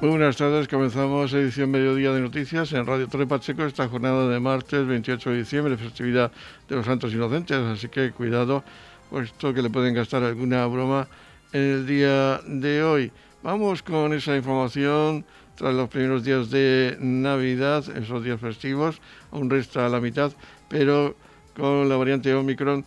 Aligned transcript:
Muy 0.00 0.08
buenas 0.08 0.38
tardes, 0.38 0.66
comenzamos 0.66 1.30
edición 1.34 1.70
Mediodía 1.70 2.10
de 2.12 2.22
Noticias 2.22 2.72
en 2.72 2.86
Radio 2.86 3.06
Torre 3.06 3.26
Pacheco 3.26 3.66
esta 3.66 3.86
jornada 3.86 4.26
de 4.30 4.40
martes 4.40 4.86
28 4.86 5.28
de 5.28 5.36
diciembre, 5.36 5.76
festividad 5.76 6.32
de 6.70 6.76
los 6.76 6.86
Santos 6.86 7.12
Inocentes, 7.12 7.58
así 7.58 7.88
que 7.88 8.10
cuidado, 8.10 8.64
puesto 9.10 9.52
que 9.52 9.60
le 9.60 9.68
pueden 9.68 9.92
gastar 9.92 10.22
alguna 10.22 10.64
broma 10.68 11.06
en 11.52 11.60
el 11.60 11.86
día 11.86 12.40
de 12.46 12.82
hoy. 12.82 13.12
Vamos 13.42 13.82
con 13.82 14.14
esa 14.14 14.34
información 14.34 15.26
tras 15.54 15.74
los 15.74 15.90
primeros 15.90 16.24
días 16.24 16.48
de 16.48 16.96
Navidad, 16.98 17.84
esos 17.94 18.24
días 18.24 18.40
festivos, 18.40 19.02
aún 19.32 19.50
resta 19.50 19.86
la 19.90 20.00
mitad, 20.00 20.32
pero 20.70 21.14
con 21.54 21.90
la 21.90 21.96
variante 21.98 22.34
Omicron 22.34 22.86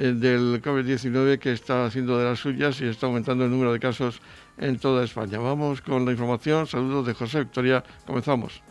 eh, 0.00 0.14
del 0.16 0.60
COVID-19 0.60 1.38
que 1.38 1.52
está 1.52 1.84
haciendo 1.84 2.18
de 2.18 2.24
las 2.24 2.40
suyas 2.40 2.80
y 2.80 2.86
está 2.86 3.06
aumentando 3.06 3.44
el 3.44 3.52
número 3.52 3.72
de 3.72 3.78
casos 3.78 4.20
en 4.58 4.78
toda 4.78 5.04
España. 5.04 5.38
Vamos 5.38 5.80
con 5.80 6.04
la 6.04 6.12
información. 6.12 6.66
Saludos 6.66 7.06
de 7.06 7.14
José 7.14 7.40
Victoria. 7.40 7.84
Comenzamos. 8.06 8.62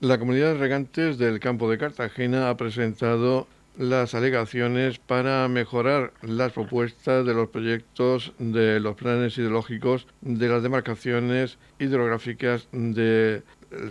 La 0.00 0.18
comunidad 0.18 0.52
de 0.52 0.58
regantes 0.58 1.18
del 1.18 1.40
campo 1.40 1.68
de 1.70 1.76
Cartagena 1.76 2.50
ha 2.50 2.56
presentado 2.56 3.48
las 3.78 4.14
alegaciones 4.14 4.98
para 4.98 5.46
mejorar 5.48 6.12
las 6.22 6.52
propuestas 6.52 7.24
de 7.24 7.34
los 7.34 7.48
proyectos 7.48 8.32
de 8.38 8.80
los 8.80 8.96
planes 8.96 9.38
hidrológicos 9.38 10.06
de 10.20 10.48
las 10.48 10.62
demarcaciones 10.62 11.58
hidrográficas 11.78 12.68
de 12.72 13.42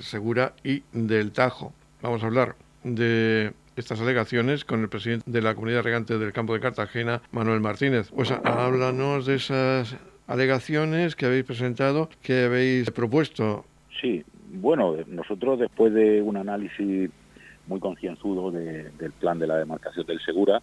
Segura 0.02 0.54
y 0.64 0.84
del 0.92 1.32
Tajo. 1.32 1.74
Vamos 2.02 2.22
a 2.24 2.28
hablar 2.28 2.56
de 2.84 3.54
estas 3.78 4.02
alegaciones 4.02 4.66
con 4.66 4.82
el 4.82 4.90
presidente 4.90 5.30
de 5.30 5.42
la 5.42 5.54
comunidad 5.54 5.84
regante 5.84 6.18
del 6.18 6.34
campo 6.34 6.54
de 6.54 6.60
Cartagena, 6.60 7.22
Manuel 7.32 7.62
Martínez. 7.62 8.12
Pues 8.14 8.32
háblanos 8.32 9.28
de 9.28 9.36
esas 9.36 9.96
alegaciones 10.26 11.16
que 11.16 11.28
habéis 11.28 11.46
presentado, 11.46 12.10
que 12.22 12.46
habéis 12.46 12.90
propuesto. 12.90 13.66
Sí, 14.02 14.26
bueno, 14.52 14.96
nosotros 15.08 15.60
después 15.60 15.94
de 15.94 16.22
un 16.22 16.38
análisis 16.38 17.10
muy 17.68 17.80
concienzudo 17.80 18.52
del 18.52 19.12
plan 19.20 19.38
de 19.40 19.48
la 19.48 19.58
demarcación 19.58 20.06
del 20.08 20.20
Segura, 20.22 20.62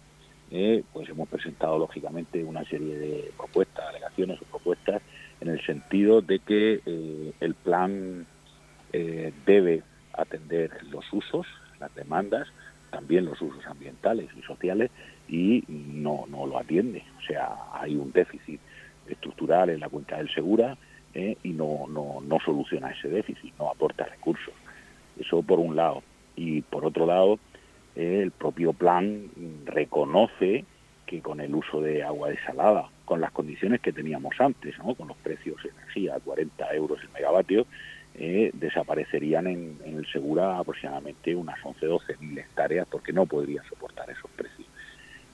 eh, 0.51 0.83
pues 0.93 1.09
hemos 1.09 1.29
presentado 1.29 1.79
lógicamente 1.79 2.43
una 2.43 2.63
serie 2.65 2.97
de 2.97 3.31
propuestas, 3.37 3.85
alegaciones 3.89 4.41
o 4.41 4.45
propuestas 4.45 5.01
en 5.39 5.49
el 5.49 5.65
sentido 5.65 6.21
de 6.21 6.39
que 6.39 6.81
eh, 6.85 7.33
el 7.39 7.55
plan 7.55 8.25
eh, 8.93 9.33
debe 9.45 9.83
atender 10.13 10.71
los 10.91 11.05
usos, 11.11 11.47
las 11.79 11.93
demandas, 11.95 12.47
también 12.95 13.25
los 13.25 13.41
usos 13.41 13.67
ambientales 13.67 14.29
y 14.37 14.41
sociales 14.43 14.89
y 15.27 15.65
no, 15.67 16.23
no 16.29 16.47
lo 16.47 16.57
atiende. 16.57 17.03
O 17.19 17.21
sea, 17.27 17.53
hay 17.73 17.97
un 17.97 18.13
déficit 18.13 18.61
estructural 19.05 19.69
en 19.69 19.81
la 19.81 19.89
cuenca 19.89 20.15
del 20.15 20.33
Segura 20.33 20.77
eh, 21.13 21.35
y 21.43 21.49
no, 21.49 21.87
no, 21.89 22.21
no 22.21 22.37
soluciona 22.39 22.91
ese 22.91 23.09
déficit, 23.09 23.53
no 23.59 23.69
aporta 23.69 24.05
recursos. 24.05 24.53
Eso 25.19 25.43
por 25.43 25.59
un 25.59 25.75
lado. 25.75 26.03
Y 26.37 26.61
por 26.61 26.85
otro 26.85 27.05
lado, 27.05 27.37
eh, 27.97 28.21
el 28.23 28.31
propio 28.31 28.71
plan 28.71 29.29
reconoce 29.65 30.63
que 31.05 31.19
con 31.19 31.41
el 31.41 31.53
uso 31.53 31.81
de 31.81 32.01
agua 32.01 32.29
desalada, 32.29 32.89
con 33.03 33.19
las 33.19 33.33
condiciones 33.33 33.81
que 33.81 33.91
teníamos 33.91 34.39
antes, 34.39 34.77
¿no? 34.79 34.95
con 34.95 35.09
los 35.09 35.17
precios 35.17 35.61
de 35.63 35.69
energía, 35.71 36.17
40 36.23 36.73
euros 36.75 37.01
el 37.01 37.09
megavatio, 37.09 37.67
eh, 38.17 38.51
desaparecerían 38.53 39.47
en, 39.47 39.77
el 39.85 40.05
Segura 40.11 40.57
aproximadamente 40.57 41.35
unas 41.35 41.59
11-12 41.59 42.19
mil 42.19 42.37
hectáreas 42.37 42.87
porque 42.89 43.11
no 43.11 43.25
podría 43.25 43.61
soportar 43.63 44.09
esos 44.09 44.31
precios. 44.31 44.67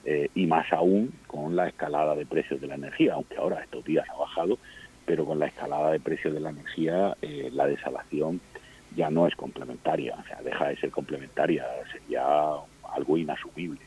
Eh, 0.04 0.30
y 0.34 0.46
más 0.46 0.72
aún 0.72 1.12
con 1.28 1.54
la 1.54 1.68
escalada 1.68 2.16
de 2.16 2.26
precios 2.26 2.60
de 2.60 2.66
la 2.66 2.74
energía, 2.74 3.14
aunque 3.14 3.36
ahora 3.36 3.62
estos 3.62 3.84
días 3.84 4.04
ha 4.10 4.18
bajado, 4.18 4.58
pero 5.06 5.24
con 5.24 5.38
la 5.38 5.46
escalada 5.46 5.92
de 5.92 6.00
precios 6.00 6.34
de 6.34 6.40
la 6.40 6.50
energía 6.50 7.16
eh, 7.22 7.50
la 7.52 7.66
desalación 7.66 8.40
ya 8.96 9.10
no 9.10 9.28
es 9.28 9.36
complementaria, 9.36 10.16
o 10.20 10.26
sea, 10.26 10.42
deja 10.42 10.68
de 10.68 10.76
ser 10.76 10.90
complementaria, 10.90 11.64
sería 11.92 12.24
algo 12.94 13.16
inasumible. 13.16 13.80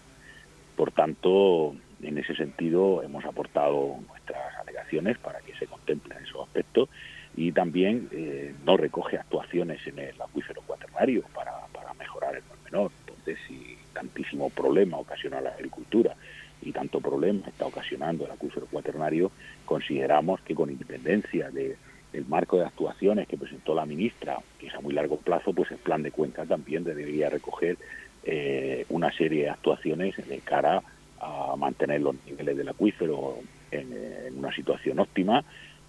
Por 0.77 0.91
tanto, 0.91 1.75
en 2.01 2.17
ese 2.17 2.35
sentido 2.35 3.03
hemos 3.03 3.25
aportado 3.25 3.97
nuestras 4.07 4.55
alegaciones 4.57 5.17
para 5.17 5.39
que 5.41 5.53
se 5.55 5.67
contemplen 5.67 6.23
esos 6.23 6.47
aspectos 6.47 6.89
y 7.37 7.51
también 7.51 8.07
eh, 8.11 8.53
no 8.65 8.77
recoge 8.77 9.17
actuaciones 9.17 9.85
en 9.87 9.99
el 9.99 10.21
acuífero 10.21 10.61
cuaternario 10.61 11.23
para, 11.33 11.51
para 11.73 11.93
mejorar 11.95 12.35
el 12.35 12.43
mar 12.43 12.57
menor. 12.63 12.91
Entonces, 13.07 13.37
si 13.47 13.77
tantísimo 13.93 14.49
problema 14.49 14.97
ocasiona 14.97 15.41
la 15.41 15.49
agricultura 15.49 16.15
y 16.61 16.71
tanto 16.71 17.01
problema 17.01 17.47
está 17.47 17.65
ocasionando 17.65 18.25
el 18.25 18.31
acuífero 18.31 18.67
cuaternario, 18.67 19.31
consideramos 19.65 20.39
que 20.41 20.55
con 20.55 20.69
independencia 20.69 21.51
de, 21.51 21.75
del 22.13 22.25
marco 22.25 22.57
de 22.57 22.65
actuaciones 22.65 23.27
que 23.27 23.37
presentó 23.37 23.75
la 23.75 23.85
ministra, 23.85 24.37
que 24.57 24.67
es 24.67 24.73
a 24.73 24.79
muy 24.79 24.93
largo 24.93 25.17
plazo, 25.17 25.53
pues 25.53 25.69
el 25.71 25.77
plan 25.77 26.03
de 26.03 26.11
cuenca 26.11 26.45
también 26.45 26.85
debería 26.85 27.29
recoger 27.29 27.77
eh, 28.23 28.85
una 28.89 29.11
serie 29.11 29.43
de 29.43 29.49
actuaciones 29.49 30.15
de 30.15 30.39
cara 30.39 30.81
a 31.19 31.55
mantener 31.57 32.01
los 32.01 32.15
niveles 32.25 32.55
del 32.57 32.69
acuífero 32.69 33.39
en 33.71 34.37
una 34.37 34.53
situación 34.53 34.99
óptima 34.99 35.43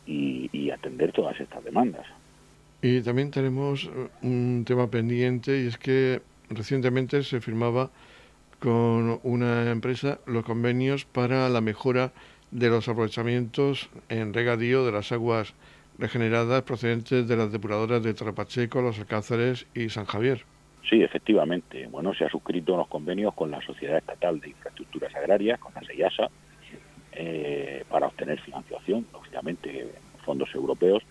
y, 0.07 0.71
atender 0.71 1.13
todas 1.13 1.41
estas 1.41 1.65
demandas. 1.65 2.05
Y 2.83 3.01
también 3.01 3.31
tenemos 3.31 3.85
eh, 3.85 4.09
un 4.23 4.65
tema 4.67 4.91
pendiente 4.91 5.63
y 5.63 5.69
es 5.69 5.79
que 5.79 6.21
recientemente 6.51 7.23
se 7.23 7.41
firmaba 7.41 7.91
con 8.59 9.21
una 9.23 9.71
empresa 9.71 10.19
los 10.27 10.45
convenios 10.45 11.05
para 11.05 11.49
la 11.49 11.61
mejora 11.61 12.13
de 12.51 12.69
los 12.69 12.89
aprovechamientos 12.89 13.89
en 14.09 14.35
regadío 14.35 14.85
de 14.85 14.93
las 14.93 15.13
aguas 15.13 15.55
regeneradas 15.99 16.63
procedentes 16.63 17.27
de 17.27 17.37
las 17.37 17.53
depuradoras 17.53 18.03
de 18.03 18.15
Trapacheco, 18.15 18.83
Los 18.83 18.99
Alcázares 18.99 19.67
y 19.75 19.89
San 19.89 20.05
Javier. 20.05 20.45
Sí, 20.89 21.03
efectivamente. 21.03 21.87
Bueno, 21.89 22.15
se 22.15 22.25
ha 22.25 22.29
suscrito 22.29 22.75
unos 22.75 22.89
convenios 22.89 23.35
con 23.35 23.51
la 23.51 23.61
Sociedad 23.63 23.99
Estatal 23.99 24.41
de 24.41 24.51
Infraestructuras 24.51 25.15
Agrarias, 25.17 25.59
con 25.59 25.73
la 25.75 25.83
SEIASA, 25.83 26.29
eh, 27.19 27.85
para 27.89 28.09
obtener 28.09 28.41
financiación, 28.41 29.07
lógicamente 29.13 29.91
fondos 30.25 30.55
europeos, 30.55 31.03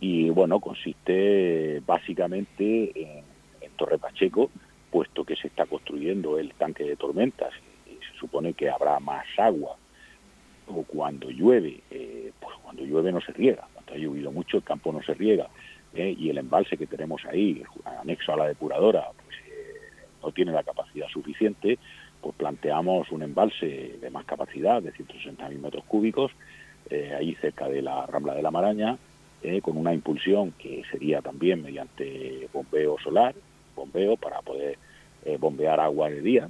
y 0.00 0.30
bueno, 0.30 0.60
consiste 0.60 1.80
básicamente 1.86 2.92
en, 2.94 3.24
Torre 3.76 3.96
Pacheco, 3.96 4.50
puesto 4.90 5.24
que 5.24 5.36
se 5.36 5.46
está 5.46 5.64
construyendo 5.64 6.38
el 6.38 6.52
tanque 6.52 6.84
de 6.84 6.96
tormentas 6.96 7.50
y 7.86 7.94
se 8.04 8.18
supone 8.18 8.52
que 8.52 8.68
habrá 8.68 9.00
más 9.00 9.24
agua. 9.38 9.76
O 10.66 10.82
cuando 10.82 11.30
llueve, 11.30 11.80
eh, 11.90 12.30
pues 12.38 12.56
cuando 12.62 12.84
llueve 12.84 13.10
no 13.10 13.22
se 13.22 13.32
riega, 13.32 13.66
cuando 13.72 13.94
ha 13.94 13.96
llovido 13.96 14.30
mucho 14.32 14.58
el 14.58 14.64
campo 14.64 14.92
no 14.92 15.02
se 15.02 15.14
riega 15.14 15.48
eh, 15.94 16.14
y 16.18 16.28
el 16.28 16.36
embalse 16.36 16.76
que 16.76 16.86
tenemos 16.86 17.24
ahí, 17.24 17.62
anexo 18.02 18.34
a 18.34 18.36
la 18.36 18.48
depuradora, 18.48 19.08
pues 19.24 19.36
no 20.22 20.30
tiene 20.32 20.52
la 20.52 20.62
capacidad 20.62 21.08
suficiente, 21.08 21.78
pues 22.20 22.34
planteamos 22.36 23.10
un 23.10 23.22
embalse 23.22 23.98
de 24.00 24.10
más 24.10 24.24
capacidad, 24.24 24.82
de 24.82 24.92
160.000 24.92 25.58
metros 25.58 25.84
cúbicos, 25.84 26.32
eh, 26.88 27.14
ahí 27.16 27.34
cerca 27.36 27.68
de 27.68 27.82
la 27.82 28.06
Rambla 28.06 28.34
de 28.34 28.42
la 28.42 28.50
Maraña, 28.50 28.98
eh, 29.42 29.60
con 29.60 29.76
una 29.76 29.94
impulsión 29.94 30.52
que 30.52 30.82
sería 30.90 31.22
también 31.22 31.62
mediante 31.62 32.48
bombeo 32.52 32.98
solar, 32.98 33.34
bombeo 33.74 34.16
para 34.16 34.42
poder 34.42 34.76
eh, 35.24 35.36
bombear 35.38 35.80
agua 35.80 36.10
de 36.10 36.20
día, 36.20 36.48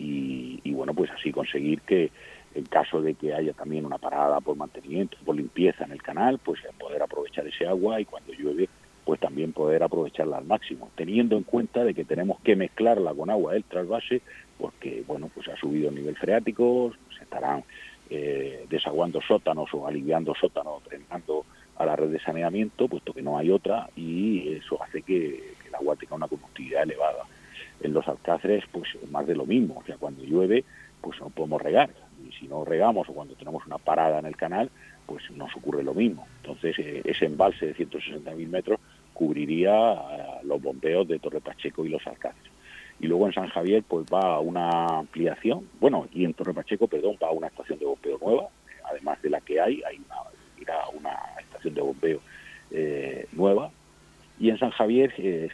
y, 0.00 0.60
y, 0.62 0.72
bueno, 0.74 0.92
pues 0.94 1.10
así 1.10 1.32
conseguir 1.32 1.80
que 1.80 2.10
en 2.54 2.64
caso 2.64 3.00
de 3.00 3.14
que 3.14 3.32
haya 3.34 3.52
también 3.52 3.86
una 3.86 3.98
parada 3.98 4.40
por 4.40 4.56
mantenimiento, 4.56 5.16
por 5.24 5.34
limpieza 5.34 5.84
en 5.84 5.92
el 5.92 6.02
canal, 6.02 6.38
pues 6.38 6.60
poder 6.78 7.02
aprovechar 7.02 7.46
ese 7.46 7.66
agua 7.66 8.00
y 8.00 8.04
cuando 8.04 8.32
llueve 8.32 8.68
pues 9.08 9.20
también 9.20 9.54
poder 9.54 9.82
aprovecharla 9.82 10.36
al 10.36 10.44
máximo, 10.44 10.90
teniendo 10.94 11.38
en 11.38 11.42
cuenta 11.42 11.82
de 11.82 11.94
que 11.94 12.04
tenemos 12.04 12.40
que 12.40 12.56
mezclarla 12.56 13.14
con 13.14 13.30
agua 13.30 13.54
del 13.54 13.64
trasvase, 13.64 14.20
porque 14.58 15.02
bueno, 15.06 15.30
pues 15.34 15.48
ha 15.48 15.56
subido 15.56 15.88
el 15.88 15.94
nivel 15.94 16.14
freático, 16.14 16.92
se 17.16 17.24
estarán 17.24 17.64
eh, 18.10 18.66
desaguando 18.68 19.22
sótanos 19.22 19.72
o 19.72 19.86
aliviando 19.86 20.34
sótanos, 20.34 20.84
drenando 20.84 21.46
a 21.78 21.86
la 21.86 21.96
red 21.96 22.10
de 22.10 22.20
saneamiento, 22.20 22.86
puesto 22.86 23.14
que 23.14 23.22
no 23.22 23.38
hay 23.38 23.50
otra, 23.50 23.88
y 23.96 24.46
eso 24.52 24.78
hace 24.82 25.00
que, 25.00 25.54
el 25.66 25.74
agua 25.74 25.96
tenga 25.96 26.14
una 26.14 26.28
conductividad 26.28 26.82
elevada. 26.82 27.24
En 27.80 27.94
los 27.94 28.06
alcáceres, 28.08 28.64
pues 28.70 28.90
más 29.10 29.26
de 29.26 29.36
lo 29.36 29.46
mismo, 29.46 29.78
o 29.78 29.84
sea, 29.86 29.96
cuando 29.96 30.22
llueve, 30.22 30.66
pues 31.00 31.18
no 31.18 31.30
podemos 31.30 31.62
regar, 31.62 31.88
y 32.28 32.30
si 32.32 32.46
no 32.46 32.62
regamos 32.62 33.08
o 33.08 33.14
cuando 33.14 33.32
tenemos 33.36 33.64
una 33.64 33.78
parada 33.78 34.18
en 34.18 34.26
el 34.26 34.36
canal, 34.36 34.70
pues 35.06 35.30
nos 35.30 35.56
ocurre 35.56 35.82
lo 35.82 35.94
mismo. 35.94 36.28
Entonces, 36.42 36.78
eh, 36.78 37.00
ese 37.02 37.24
embalse 37.24 37.68
de 37.68 37.74
160.000 37.74 38.48
metros 38.48 38.78
cubriría 39.18 39.72
eh, 39.72 40.24
los 40.44 40.62
bombeos 40.62 41.08
de 41.08 41.18
Torre 41.18 41.40
Pacheco 41.40 41.84
y 41.84 41.88
los 41.88 42.06
Alcáceres. 42.06 42.52
Y 43.00 43.08
luego 43.08 43.26
en 43.26 43.32
San 43.32 43.48
Javier 43.48 43.82
pues 43.82 44.06
va 44.06 44.36
a 44.36 44.38
una 44.38 44.86
ampliación, 44.86 45.68
bueno, 45.80 46.06
y 46.12 46.24
en 46.24 46.34
Torre 46.34 46.54
Pacheco, 46.54 46.86
perdón, 46.86 47.16
va 47.20 47.28
a 47.28 47.32
una 47.32 47.48
estación 47.48 47.80
de 47.80 47.86
bombeo 47.86 48.18
nueva, 48.22 48.48
además 48.84 49.20
de 49.20 49.30
la 49.30 49.40
que 49.40 49.60
hay, 49.60 49.82
hay 49.82 50.00
una, 50.96 51.14
estación 51.40 51.74
de 51.74 51.80
bombeo 51.80 52.20
eh, 52.70 53.26
nueva 53.32 53.72
y 54.40 54.50
en 54.50 54.58
San 54.58 54.70
Javier 54.70 55.12
eh, 55.18 55.50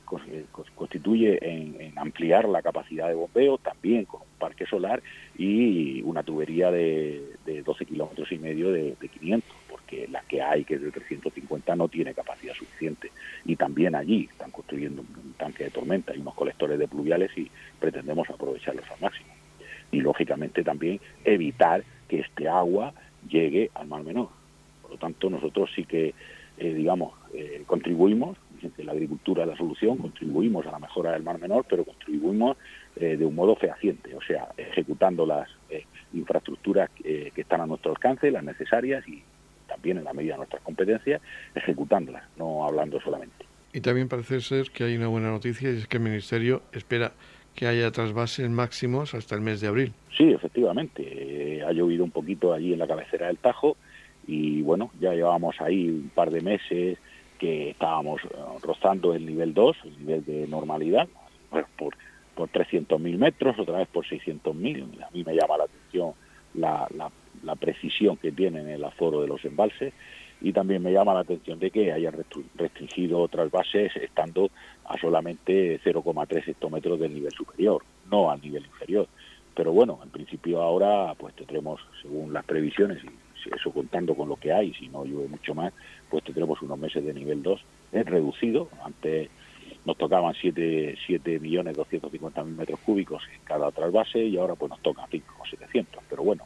constituye 0.75 1.38
en, 1.40 1.92
ampliar 1.96 2.46
la 2.48 2.60
capacidad 2.60 3.08
de 3.08 3.14
bombeo, 3.14 3.56
también 3.56 4.04
con 4.04 4.20
un 4.20 4.38
parque 4.38 4.66
solar 4.66 5.02
y 5.38 6.02
una 6.02 6.22
tubería 6.22 6.70
de, 6.70 7.22
12 7.64 7.86
kilómetros 7.86 8.31
y 8.31 8.38
medio 8.38 8.70
de, 8.70 8.94
500, 9.00 9.50
porque 9.70 10.06
la 10.08 10.20
que 10.22 10.42
hay, 10.42 10.64
que 10.64 10.75
es 10.75 10.82
de 10.82 10.90
350, 10.90 11.75
no 11.76 11.88
tiene 11.88 12.12
capacidad 12.12 12.52
suficiente. 12.54 13.10
Y 13.46 13.56
también 13.56 13.94
allí 13.94 14.28
están 14.31 14.50
construyendo 14.50 15.00
un 15.02 15.32
tanque 15.34 15.64
de 15.64 15.70
tormenta 15.70 16.14
y 16.14 16.19
unos 16.19 16.34
colectores 16.34 16.78
de 16.78 16.88
pluviales 16.88 17.30
y 17.38 17.50
pretendemos 17.80 18.28
aprovecharlos 18.28 18.84
al 18.90 19.00
máximo. 19.00 19.30
Y 19.92 20.00
lógicamente 20.00 20.62
también 20.62 21.00
evitar 21.25 21.84
que 22.08 22.20
este 22.20 22.48
agua 22.48 22.92
llegue 23.28 23.70
al 23.75 23.87
mar 23.87 24.02
menor. 24.02 24.28
Por 24.82 24.90
lo 24.90 24.96
tanto, 24.98 25.30
nosotros 25.30 25.70
sí 25.75 25.84
que, 25.84 26.12
eh, 26.58 26.75
digamos, 26.75 27.14
eh, 27.32 27.62
contribuimos 27.66 28.37
la 28.78 28.93
agricultura 28.93 29.43
es 29.43 29.49
la 29.49 29.56
solución, 29.56 29.99
contribuimos 29.99 30.66
a 30.66 30.72
la 30.72 30.78
mejora 30.78 31.12
del 31.12 31.22
Mar 31.22 31.38
Menor, 31.38 31.66
pero 31.69 31.84
contribuimos 31.84 32.56
eh, 32.96 33.16
de 33.16 33.25
un 33.25 33.34
modo 33.34 33.56
fehaciente, 33.56 34.14
o 34.14 34.20
sea, 34.22 34.49
ejecutando 34.56 35.26
las 35.26 35.49
eh, 35.70 35.84
infraestructuras 36.12 36.90
que 36.90 37.32
están 37.37 37.61
a 37.61 37.66
nuestro 37.66 37.90
alcance, 37.90 38.31
las 38.31 38.44
necesarias 38.44 39.06
y 39.08 39.22
también 39.66 39.99
en 39.99 40.05
la 40.05 40.12
medida 40.12 40.34
de 40.34 40.38
nuestras 40.38 40.62
competencias, 40.62 41.20
ejecutándolas, 41.55 42.25
no 42.37 42.64
hablando 42.64 43.00
solamente. 43.00 43.44
Y 43.72 43.81
también 43.81 44.08
parece 44.08 44.40
ser 44.40 44.70
que 44.70 44.84
hay 44.84 44.96
una 44.96 45.08
buena 45.08 45.31
noticia 45.31 45.72
y 45.72 45.78
es 45.78 45.88
que 45.88 45.96
el 45.96 46.05
Ministerio 46.05 46.62
espera 46.72 47.12
que 47.55 47.66
haya 47.66 47.90
trasvases 47.90 48.49
máximos 48.49 49.14
hasta 49.14 49.34
el 49.34 49.40
mes 49.40 49.61
de 49.61 49.69
abril. 49.69 49.93
Sí, 50.16 50.31
efectivamente. 50.31 51.02
Eh, 51.05 51.62
ha 51.64 51.72
llovido 51.72 52.05
un 52.05 52.11
poquito 52.11 52.52
allí 52.52 52.72
en 52.72 52.78
la 52.78 52.87
cabecera 52.87 53.26
del 53.26 53.38
Tajo 53.38 53.76
y 54.26 54.62
bueno, 54.62 54.90
ya 55.00 55.12
llevamos 55.12 55.61
ahí 55.61 55.88
un 55.88 56.11
par 56.14 56.31
de 56.31 56.40
meses 56.40 56.99
que 57.38 57.70
estábamos 57.70 58.22
eh, 58.25 58.28
rozando 58.62 59.14
el 59.14 59.26
nivel 59.26 59.54
2, 59.54 59.76
el 59.84 59.98
nivel 59.98 60.25
de 60.25 60.46
normalidad, 60.46 61.08
pues 61.50 61.66
por, 61.76 61.96
por 62.34 62.48
300.000 62.50 63.19
metros, 63.19 63.58
otra 63.58 63.78
vez 63.78 63.88
por 63.88 64.06
600.000. 64.06 65.04
A 65.04 65.10
mí 65.10 65.25
me 65.25 65.34
llama 65.34 65.58
la 65.58 65.64
atención 65.64 66.12
la, 66.54 66.88
la, 67.42 67.56
precisión 67.56 68.16
que 68.16 68.32
tienen 68.32 68.69
el 68.69 68.84
aforo 68.84 69.20
de 69.20 69.28
los 69.28 69.44
embalses 69.44 69.92
y 70.40 70.52
también 70.52 70.82
me 70.82 70.92
llama 70.92 71.14
la 71.14 71.20
atención 71.20 71.58
de 71.58 71.70
que 71.70 71.92
hayan 71.92 72.14
restringido 72.56 73.20
otras 73.20 73.50
bases 73.50 73.94
estando 73.96 74.50
a 74.84 74.98
solamente 74.98 75.80
0,3 75.80 76.48
hectómetros 76.48 76.98
del 76.98 77.14
nivel 77.14 77.32
superior, 77.32 77.82
no 78.10 78.30
al 78.30 78.40
nivel 78.40 78.64
inferior. 78.64 79.08
Pero 79.54 79.72
bueno, 79.72 80.00
en 80.02 80.10
principio 80.10 80.60
ahora 80.60 81.14
pues 81.14 81.34
tendremos, 81.34 81.80
según 82.02 82.32
las 82.32 82.44
previsiones, 82.44 83.02
y 83.04 83.08
eso 83.46 83.70
contando 83.70 84.14
con 84.14 84.29
lo 84.29 84.37
que 84.37 84.52
hay, 84.52 84.73
si 84.75 84.88
no 84.88 85.05
llueve 85.05 85.29
mucho 85.29 85.55
más, 85.55 85.73
pues 86.11 86.25
tendremos 86.25 86.61
unos 86.62 86.79
meses 86.79 87.05
de 87.05 87.14
nivel 87.14 87.43
2 87.43 87.61
es 87.93 88.06
reducido. 88.06 88.69
Antes 88.85 89.29
nos 89.85 89.96
tocaban 89.96 90.35
7, 90.35 90.96
7 91.06 91.41
millones 91.41 91.76
250 91.76 92.44
mil 92.44 92.55
metros 92.55 92.81
cúbicos 92.81 93.23
en 93.32 93.41
cada 93.44 93.70
trasvase 93.70 94.25
y 94.25 94.37
ahora 94.37 94.55
pues 94.55 94.70
nos 94.70 94.81
tocan 94.81 95.06
5 95.11 95.35
o 95.38 95.46
700. 95.46 96.02
Pero 96.08 96.23
bueno, 96.23 96.44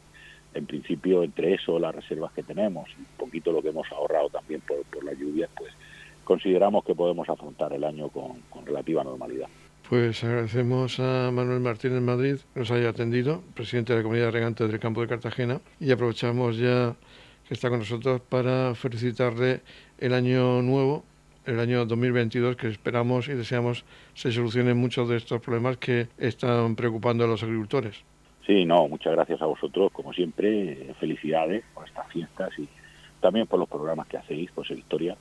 en 0.53 0.65
principio 0.65 1.23
entre 1.23 1.53
eso, 1.53 1.79
las 1.79 1.95
reservas 1.95 2.33
que 2.33 2.43
tenemos 2.43 2.89
un 2.97 3.05
poquito 3.17 3.51
lo 3.51 3.61
que 3.61 3.69
hemos 3.69 3.91
ahorrado 3.91 4.29
también 4.29 4.61
por, 4.61 4.83
por 4.85 5.03
las 5.03 5.17
lluvias, 5.17 5.49
pues 5.55 5.71
consideramos 6.23 6.83
que 6.83 6.95
podemos 6.95 7.27
afrontar 7.29 7.73
el 7.73 7.83
año 7.83 8.09
con 8.09 8.65
relativa 8.65 9.03
normalidad. 9.03 9.47
Pues 9.89 10.23
agradecemos 10.23 10.99
a 10.99 11.31
Manuel 11.31 11.61
Martínez 11.61 11.99
Madrid 11.99 12.35
que 12.53 12.59
nos 12.59 12.69
haya 12.69 12.89
atendido, 12.89 13.41
presidente 13.55 13.93
de 13.93 13.99
la 13.99 14.03
Comunidad 14.03 14.31
Regante 14.31 14.67
del 14.67 14.79
Campo 14.79 15.01
de 15.01 15.07
Cartagena, 15.07 15.61
y 15.79 15.89
aprovechamos 15.91 16.57
ya 16.57 16.93
que 17.47 17.55
está 17.55 17.69
con 17.69 17.79
nosotros 17.79 18.21
para 18.21 18.75
felicitarle 18.75 19.61
el 19.97 20.13
año 20.13 20.61
nuevo, 20.61 21.03
el 21.47 21.59
año 21.59 21.87
2022, 21.87 22.55
que 22.55 22.67
esperamos 22.67 23.29
y 23.29 23.33
deseamos 23.33 23.83
se 24.13 24.31
solucionen 24.31 24.77
muchos 24.77 25.09
de 25.09 25.17
estos 25.17 25.41
problemas 25.41 25.77
que 25.77 26.07
están 26.19 26.75
preocupando 26.75 27.23
a 27.23 27.27
los 27.27 27.41
agricultores. 27.41 28.03
Sí, 28.45 28.65
no, 28.65 28.87
muchas 28.87 29.13
gracias 29.13 29.41
a 29.41 29.47
vosotros, 29.47 29.91
como 29.91 30.13
siempre, 30.13 30.93
felicidades 30.99 31.63
por 31.73 31.87
estas 31.87 32.07
fiestas 32.11 32.51
y 32.59 32.67
también 33.21 33.47
por 33.47 33.59
los 33.59 33.67
programas 33.67 34.07
que 34.07 34.17
hacéis, 34.17 34.51
por 34.51 34.67
ser 34.67 34.77
historia. 34.77 35.17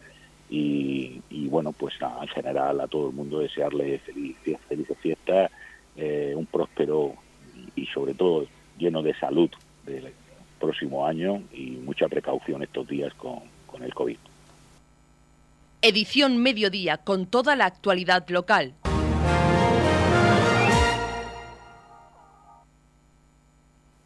Y, 0.50 1.20
bueno, 1.48 1.72
pues 1.72 1.94
en 2.00 2.28
general 2.28 2.80
a 2.80 2.86
todo 2.86 3.08
el 3.08 3.14
mundo 3.14 3.40
desearle 3.40 3.98
feliz, 3.98 4.36
felices 4.68 4.96
fiestas, 4.98 5.50
eh, 5.96 6.32
un 6.36 6.46
próspero 6.46 7.14
y, 7.74 7.86
sobre 7.86 8.14
todo 8.14 8.46
lleno 8.78 9.02
de 9.02 9.14
salud 9.14 9.50
de, 9.84 10.12
próximo 10.58 11.06
año 11.06 11.42
y 11.52 11.70
mucha 11.84 12.08
precaución 12.08 12.62
estos 12.62 12.88
días 12.88 13.14
con, 13.14 13.40
con 13.66 13.82
el 13.84 13.94
COVID. 13.94 14.16
Edición 15.82 16.38
Mediodía 16.38 16.96
con 16.96 17.26
toda 17.26 17.54
la 17.54 17.66
actualidad 17.66 18.28
local. 18.28 18.74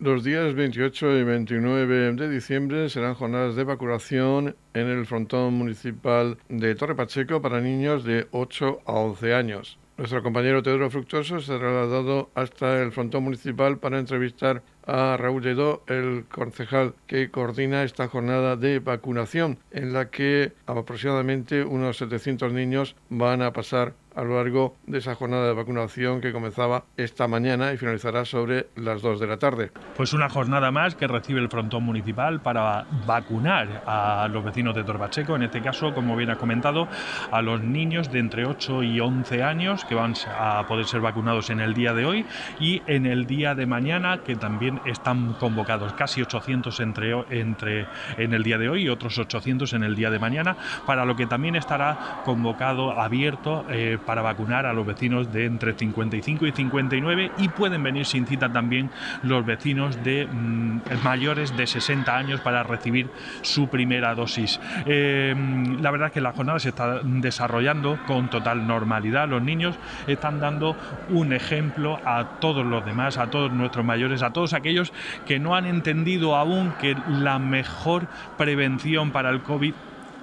Los 0.02 0.24
días 0.24 0.52
28 0.54 1.18
y 1.18 1.22
29 1.22 2.14
de 2.14 2.28
diciembre 2.28 2.88
serán 2.88 3.14
jornadas 3.14 3.54
de 3.54 3.62
vacunación 3.62 4.56
en 4.74 4.88
el 4.88 5.06
frontón 5.06 5.54
municipal 5.54 6.38
de 6.48 6.74
Torre 6.74 6.96
Pacheco 6.96 7.40
para 7.40 7.60
niños 7.60 8.02
de 8.02 8.26
8 8.32 8.80
a 8.84 8.92
11 8.94 9.32
años. 9.32 9.78
Nuestro 9.96 10.20
compañero 10.24 10.60
Teodoro 10.60 10.90
Fructuoso 10.90 11.38
se 11.38 11.54
ha 11.54 11.58
trasladado 11.60 12.30
hasta 12.34 12.82
el 12.82 12.90
frontón 12.90 13.22
municipal 13.22 13.78
para 13.78 14.00
entrevistar 14.00 14.64
a 14.84 15.16
Raúl 15.16 15.44
Lledó, 15.44 15.84
el 15.86 16.24
concejal 16.24 16.94
que 17.06 17.30
coordina 17.30 17.84
esta 17.84 18.08
jornada 18.08 18.56
de 18.56 18.80
vacunación, 18.80 19.60
en 19.70 19.92
la 19.92 20.10
que 20.10 20.50
aproximadamente 20.66 21.62
unos 21.62 21.98
700 21.98 22.52
niños 22.52 22.96
van 23.08 23.40
a 23.40 23.52
pasar 23.52 23.94
a 24.14 24.22
lo 24.22 24.36
largo 24.36 24.76
de 24.86 24.98
esa 24.98 25.14
jornada 25.14 25.46
de 25.46 25.54
vacunación 25.54 26.20
que 26.20 26.32
comenzaba 26.32 26.84
esta 26.96 27.28
mañana 27.28 27.72
y 27.72 27.76
finalizará 27.76 28.24
sobre 28.24 28.66
las 28.76 29.02
2 29.02 29.20
de 29.20 29.26
la 29.26 29.38
tarde. 29.38 29.70
Pues 29.96 30.12
una 30.12 30.28
jornada 30.28 30.70
más 30.70 30.94
que 30.94 31.06
recibe 31.06 31.40
el 31.40 31.48
frontón 31.48 31.84
municipal 31.84 32.40
para 32.40 32.86
vacunar 33.06 33.82
a 33.86 34.28
los 34.30 34.44
vecinos 34.44 34.74
de 34.74 34.84
Torbacheco, 34.84 35.36
en 35.36 35.44
este 35.44 35.62
caso, 35.62 35.94
como 35.94 36.16
bien 36.16 36.30
ha 36.30 36.36
comentado, 36.36 36.88
a 37.30 37.42
los 37.42 37.62
niños 37.62 38.10
de 38.12 38.18
entre 38.18 38.46
8 38.46 38.82
y 38.82 39.00
11 39.00 39.42
años 39.42 39.84
que 39.84 39.94
van 39.94 40.14
a 40.38 40.66
poder 40.66 40.86
ser 40.86 41.00
vacunados 41.00 41.50
en 41.50 41.60
el 41.60 41.74
día 41.74 41.94
de 41.94 42.04
hoy 42.04 42.26
y 42.60 42.82
en 42.86 43.06
el 43.06 43.26
día 43.26 43.54
de 43.54 43.66
mañana 43.66 44.18
que 44.18 44.36
también 44.36 44.80
están 44.84 45.34
convocados, 45.34 45.92
casi 45.94 46.22
800 46.22 46.80
entre, 46.80 47.12
entre, 47.30 47.86
en 48.16 48.34
el 48.34 48.42
día 48.42 48.58
de 48.58 48.68
hoy 48.68 48.82
y 48.82 48.88
otros 48.88 49.18
800 49.18 49.72
en 49.72 49.84
el 49.84 49.96
día 49.96 50.10
de 50.10 50.18
mañana, 50.18 50.56
para 50.86 51.04
lo 51.04 51.16
que 51.16 51.26
también 51.26 51.56
estará 51.56 52.22
convocado, 52.24 53.00
abierto 53.00 53.64
eh, 53.70 53.98
para 54.02 54.22
vacunar 54.22 54.66
a 54.66 54.72
los 54.72 54.86
vecinos 54.86 55.32
de 55.32 55.46
entre 55.46 55.74
55 55.74 56.46
y 56.46 56.52
59 56.52 57.32
y 57.38 57.48
pueden 57.48 57.82
venir 57.82 58.06
sin 58.06 58.26
cita 58.26 58.52
también 58.52 58.90
los 59.22 59.44
vecinos 59.44 60.02
de 60.02 60.26
mm, 60.26 60.80
mayores 61.02 61.56
de 61.56 61.66
60 61.66 62.16
años 62.16 62.40
para 62.40 62.62
recibir 62.62 63.08
su 63.42 63.68
primera 63.68 64.14
dosis. 64.14 64.60
Eh, 64.86 65.34
la 65.80 65.90
verdad 65.90 66.08
es 66.08 66.12
que 66.14 66.20
la 66.20 66.32
jornada 66.32 66.58
se 66.58 66.70
está 66.70 67.00
desarrollando 67.04 67.98
con 68.06 68.28
total 68.28 68.66
normalidad. 68.66 69.28
Los 69.28 69.42
niños 69.42 69.76
están 70.06 70.40
dando 70.40 70.76
un 71.10 71.32
ejemplo 71.32 72.00
a 72.04 72.40
todos 72.40 72.64
los 72.64 72.84
demás, 72.84 73.18
a 73.18 73.28
todos 73.28 73.52
nuestros 73.52 73.84
mayores, 73.84 74.22
a 74.22 74.32
todos 74.32 74.52
aquellos 74.52 74.92
que 75.26 75.38
no 75.38 75.54
han 75.54 75.66
entendido 75.66 76.36
aún 76.36 76.72
que 76.80 76.96
la 77.08 77.38
mejor 77.38 78.06
prevención 78.36 79.10
para 79.10 79.30
el 79.30 79.42
COVID 79.42 79.74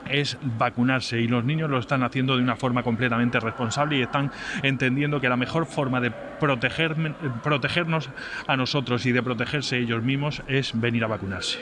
es 0.09 0.37
vacunarse 0.57 1.19
y 1.19 1.27
los 1.27 1.43
niños 1.43 1.69
lo 1.69 1.79
están 1.79 2.03
haciendo 2.03 2.35
de 2.35 2.43
una 2.43 2.55
forma 2.55 2.83
completamente 2.83 3.39
responsable 3.39 3.97
y 3.97 4.01
están 4.01 4.31
entendiendo 4.63 5.21
que 5.21 5.29
la 5.29 5.37
mejor 5.37 5.65
forma 5.65 6.01
de 6.01 6.11
proteger, 6.11 6.95
protegernos 7.43 8.09
a 8.47 8.57
nosotros 8.57 9.05
y 9.05 9.11
de 9.11 9.23
protegerse 9.23 9.77
ellos 9.77 10.03
mismos 10.03 10.41
es 10.47 10.79
venir 10.79 11.03
a 11.03 11.07
vacunarse. 11.07 11.59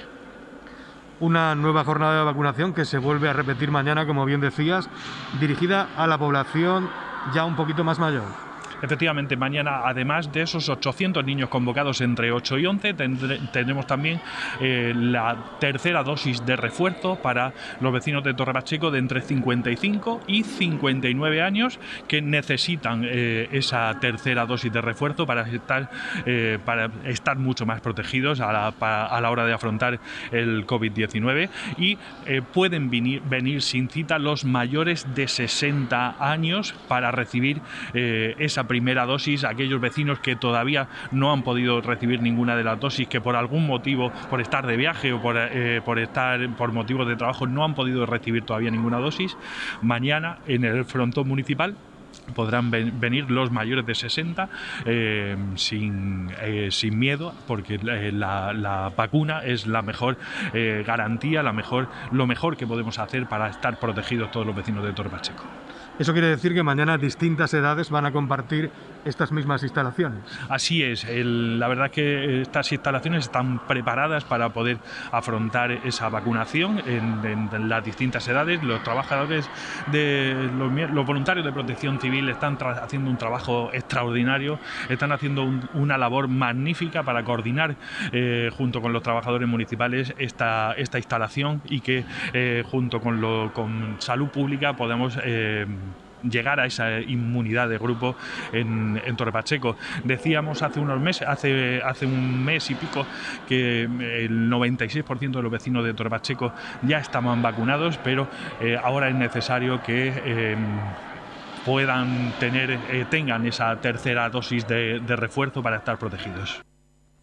Una 1.20 1.56
nueva 1.56 1.84
jornada 1.84 2.20
de 2.20 2.26
vacunación 2.26 2.74
que 2.74 2.86
se 2.86 3.00
vuelve 3.00 3.28
a 3.28 3.34
repetir 3.34 3.72
mañana, 3.72 4.06
como 4.06 4.26
bien 4.26 4.40
decías, 4.40 4.88
dirigida 5.40 5.88
a 5.98 6.06
la 6.06 6.18
población 6.18 6.90
ya 7.34 7.44
un 7.44 7.56
poquito 7.56 7.84
más 7.84 7.98
mayor. 7.98 8.47
Efectivamente, 8.82 9.36
mañana, 9.36 9.82
además 9.86 10.32
de 10.32 10.44
esos 10.44 10.70
800 10.70 11.26
niños 11.26 11.50
convocados 11.50 12.02
entre 12.02 12.32
8 12.32 12.60
y 12.60 12.66
11, 12.68 12.94
tendremos 12.94 13.88
también 13.88 14.22
eh, 14.62 14.94
la 14.96 15.36
tercera 15.60 16.04
dosis 16.04 16.46
de 16.46 16.56
refuerzo 16.56 17.16
para 17.16 17.54
los 17.80 17.92
vecinos 17.92 18.24
de 18.24 18.36
Torre 18.36 18.54
Pacheco 18.54 18.92
de 18.92 19.00
entre 19.00 19.22
55 19.22 20.22
y 20.28 20.44
59 20.44 21.42
años 21.42 21.80
que 22.08 22.22
necesitan 22.22 23.04
eh, 23.04 23.50
esa 23.52 24.00
tercera 24.00 24.46
dosis 24.46 24.72
de 24.72 24.82
refuerzo 24.82 25.26
para 25.26 25.42
estar, 25.50 25.90
eh, 26.26 26.60
para 26.64 26.92
estar 27.06 27.38
mucho 27.38 27.66
más 27.66 27.82
protegidos 27.82 28.42
a 28.42 28.52
la, 28.52 28.68
a 29.08 29.22
la 29.22 29.32
hora 29.32 29.46
de 29.46 29.54
afrontar 29.54 30.00
el 30.32 30.68
COVID-19 30.68 31.50
y 31.78 31.98
pueden 32.54 32.90
venir, 32.90 33.22
venir 33.24 33.62
sin 33.62 33.90
cita 33.90 34.20
los 34.20 34.46
mayores 34.46 35.16
de 35.16 35.28
60 35.28 36.16
años 36.20 36.76
para 36.88 37.12
recibir 37.12 37.62
esa 37.94 38.67
primera 38.68 39.06
dosis, 39.06 39.44
aquellos 39.44 39.82
vecinos 39.82 40.20
que 40.20 40.36
todavía 40.36 40.88
no 41.12 41.32
han 41.32 41.44
podido 41.44 41.82
recibir 41.82 42.22
ninguna 42.22 42.56
de 42.56 42.64
las 42.64 42.80
dosis, 42.80 43.08
que 43.08 43.22
por 43.22 43.36
algún 43.36 43.66
motivo, 43.66 44.12
por 44.30 44.42
estar 44.42 44.66
de 44.68 44.78
viaje 44.78 45.14
o 45.14 45.22
por, 45.22 45.36
eh, 45.38 45.82
por 45.84 46.00
estar 46.00 46.48
por 46.56 46.72
motivos 46.72 47.08
de 47.08 47.16
trabajo, 47.16 47.48
no 47.48 47.64
han 47.64 47.74
podido 47.74 48.06
recibir 48.06 48.44
todavía 48.44 48.72
ninguna 48.72 48.98
dosis, 48.98 49.38
mañana 49.82 50.40
en 50.48 50.64
el 50.64 50.86
frontón 50.86 51.28
municipal 51.28 51.76
podrán 52.36 52.72
venir 52.72 53.30
los 53.30 53.52
mayores 53.52 53.86
de 53.86 53.96
60 53.96 54.50
eh, 54.86 55.38
sin, 55.56 56.30
eh, 56.42 56.70
sin, 56.72 56.98
miedo 57.00 57.34
porque 57.48 57.78
la, 57.78 58.92
vacuna 58.96 59.44
es 59.46 59.68
la 59.68 59.82
mejor 59.82 60.18
garantía, 60.86 61.44
la 61.44 61.54
mejor, 61.54 61.88
lo 62.12 62.28
mejor 62.28 62.58
que 62.58 62.68
podemos 62.68 63.00
hacer 63.00 63.28
para 63.28 63.50
estar 63.50 63.80
protegidos 63.80 64.32
todos 64.32 64.46
los 64.46 64.56
vecinos 64.56 64.84
de 64.84 64.94
Torre 64.94 65.10
Pacheco. 65.10 65.44
Eso 66.00 66.14
quiere 66.14 66.28
decir 66.28 66.54
que 66.54 66.62
mañana 66.62 66.98
distintas 66.98 67.54
edades 67.56 67.90
van 67.90 68.06
a 68.06 68.12
compartir 68.12 68.70
estas 69.08 69.32
mismas 69.32 69.64
instalaciones. 69.64 70.20
Así 70.50 70.84
es, 70.84 71.06
la 71.10 71.68
verdad 71.68 71.88
es 71.88 71.92
que 71.92 72.42
estas 72.42 72.72
instalaciones 72.72 73.26
están 73.26 73.60
preparadas 73.68 74.24
para 74.24 74.50
poder 74.50 74.78
afrontar 75.12 75.72
esa 75.72 76.10
vacunación 76.10 76.82
en, 76.86 77.70
las 77.70 77.84
distintas 77.84 78.28
edades. 78.28 78.62
Los 78.64 78.84
trabajadores, 78.84 79.50
de 79.92 80.50
los, 80.58 81.06
voluntarios 81.06 81.46
de 81.46 81.52
protección 81.52 82.00
civil 82.00 82.30
están 82.30 82.58
haciendo 82.62 83.10
un 83.10 83.18
trabajo 83.18 83.70
extraordinario, 83.74 84.60
están 84.90 85.12
haciendo 85.12 85.50
una 85.74 85.98
labor 85.98 86.28
magnífica 86.28 87.04
para 87.04 87.24
coordinar 87.24 87.76
eh, 88.12 88.50
junto 88.56 88.82
con 88.82 88.94
los 88.94 89.04
trabajadores 89.04 89.48
municipales 89.48 90.14
esta, 90.18 90.76
instalación 90.78 91.62
y 91.66 91.82
que 91.82 92.06
eh, 92.34 92.64
junto 92.66 93.00
con, 93.00 93.22
lo, 93.22 93.54
con 93.54 93.96
salud 94.00 94.30
pública 94.30 94.76
podemos 94.76 95.18
eh, 95.24 95.66
llegar 96.24 96.60
a 96.60 96.66
esa 96.66 97.00
inmunidad 97.00 97.70
de 97.70 97.78
grupo 97.78 98.16
en, 98.52 99.02
en 99.06 99.16
Torre 99.16 99.32
Pacheco. 99.32 99.76
Decíamos 100.04 100.62
hace 100.62 100.80
unos 100.80 101.00
meses, 101.00 101.28
hace, 101.28 101.82
hace 101.84 102.06
un 102.06 102.44
mes 102.44 102.70
y 102.72 102.76
pico, 102.76 103.06
que 103.48 103.84
el 103.84 104.50
96% 104.50 105.32
de 105.32 105.42
los 105.42 105.52
vecinos 105.52 105.84
de 105.84 105.94
Torre 105.94 106.10
Pacheco 106.10 106.54
ya 106.82 107.00
estaban 107.00 107.42
vacunados, 107.42 107.98
pero 108.04 108.28
eh, 108.62 108.78
ahora 108.82 109.10
es 109.10 109.16
necesario 109.16 109.82
que 109.84 110.08
em, 110.26 110.60
puedan 111.66 112.32
tener, 112.40 112.72
eh, 112.72 113.06
tengan 113.10 113.46
esa 113.46 113.76
tercera 113.78 114.30
dosis 114.30 114.68
de 114.68 115.16
refuerzo 115.16 115.62
para 115.62 115.78
estar 115.78 115.98
protegidos. 115.98 116.67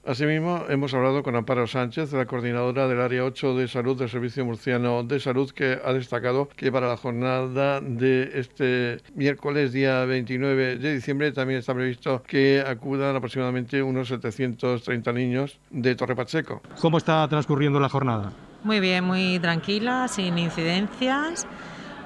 Asimismo, 0.07 0.67
hemos 0.69 0.93
hablado 0.93 1.23
con 1.23 1.35
Amparo 1.35 1.67
Sánchez, 1.67 2.13
la 2.13 2.27
coordinadora 2.27 2.87
del 2.87 3.01
Área 3.01 3.25
8 3.25 3.57
de 3.57 3.69
Salud 3.69 3.99
del 3.99 4.11
Servicio 4.11 4.45
Murciano 4.45 5.03
de 5.03 5.19
Salud, 5.19 5.51
que 5.51 5.79
ha 5.83 5.95
destacado 5.95 6.51
que 6.57 6.71
para 6.71 6.89
la 6.89 6.99
jornada 6.99 7.81
de 7.81 8.31
este 8.35 8.99
miércoles, 9.15 9.73
día 9.73 10.05
29 10.05 10.77
de 10.77 10.95
diciembre, 10.95 11.33
también 11.33 11.61
está 11.61 11.73
previsto 11.73 12.23
que 12.27 12.63
acudan 12.67 13.17
aproximadamente 13.17 13.83
unos 13.83 14.09
730 14.09 15.11
niños 15.15 15.59
de 15.71 15.95
Torre 15.95 16.15
Pacheco. 16.15 16.61
¿Cómo 16.83 16.99
está 16.99 17.27
transcurriendo 17.27 17.81
la 17.81 17.89
jornada? 17.89 18.31
Muy 18.63 18.81
bien, 18.81 19.05
muy 19.05 19.39
tranquila, 19.39 20.07
sin 20.09 20.37
incidencias 20.37 21.47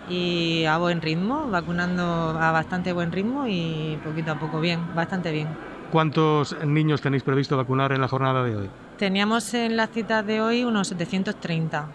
y 0.09 0.65
a 0.67 0.79
buen 0.79 1.03
ritmo, 1.03 1.51
vacunando 1.51 2.05
a 2.05 2.53
bastante 2.53 2.93
buen 2.93 3.11
ritmo 3.11 3.49
y 3.49 3.99
poquito 4.05 4.31
a 4.31 4.39
poco 4.39 4.61
bien, 4.61 4.95
bastante 4.95 5.33
bien. 5.33 5.49
¿Cuántos 5.91 6.55
niños 6.67 7.01
tenéis 7.01 7.23
previsto 7.23 7.57
vacunar 7.57 7.93
en 7.93 8.01
la 8.01 8.09
jornada 8.09 8.45
de 8.45 8.57
hoy? 8.57 8.71
Teníamos 8.99 9.55
en 9.55 9.77
las 9.77 9.91
citas 9.91 10.27
de 10.27 10.43
hoy 10.43 10.65
unos 10.65 10.89
730. 10.89 11.87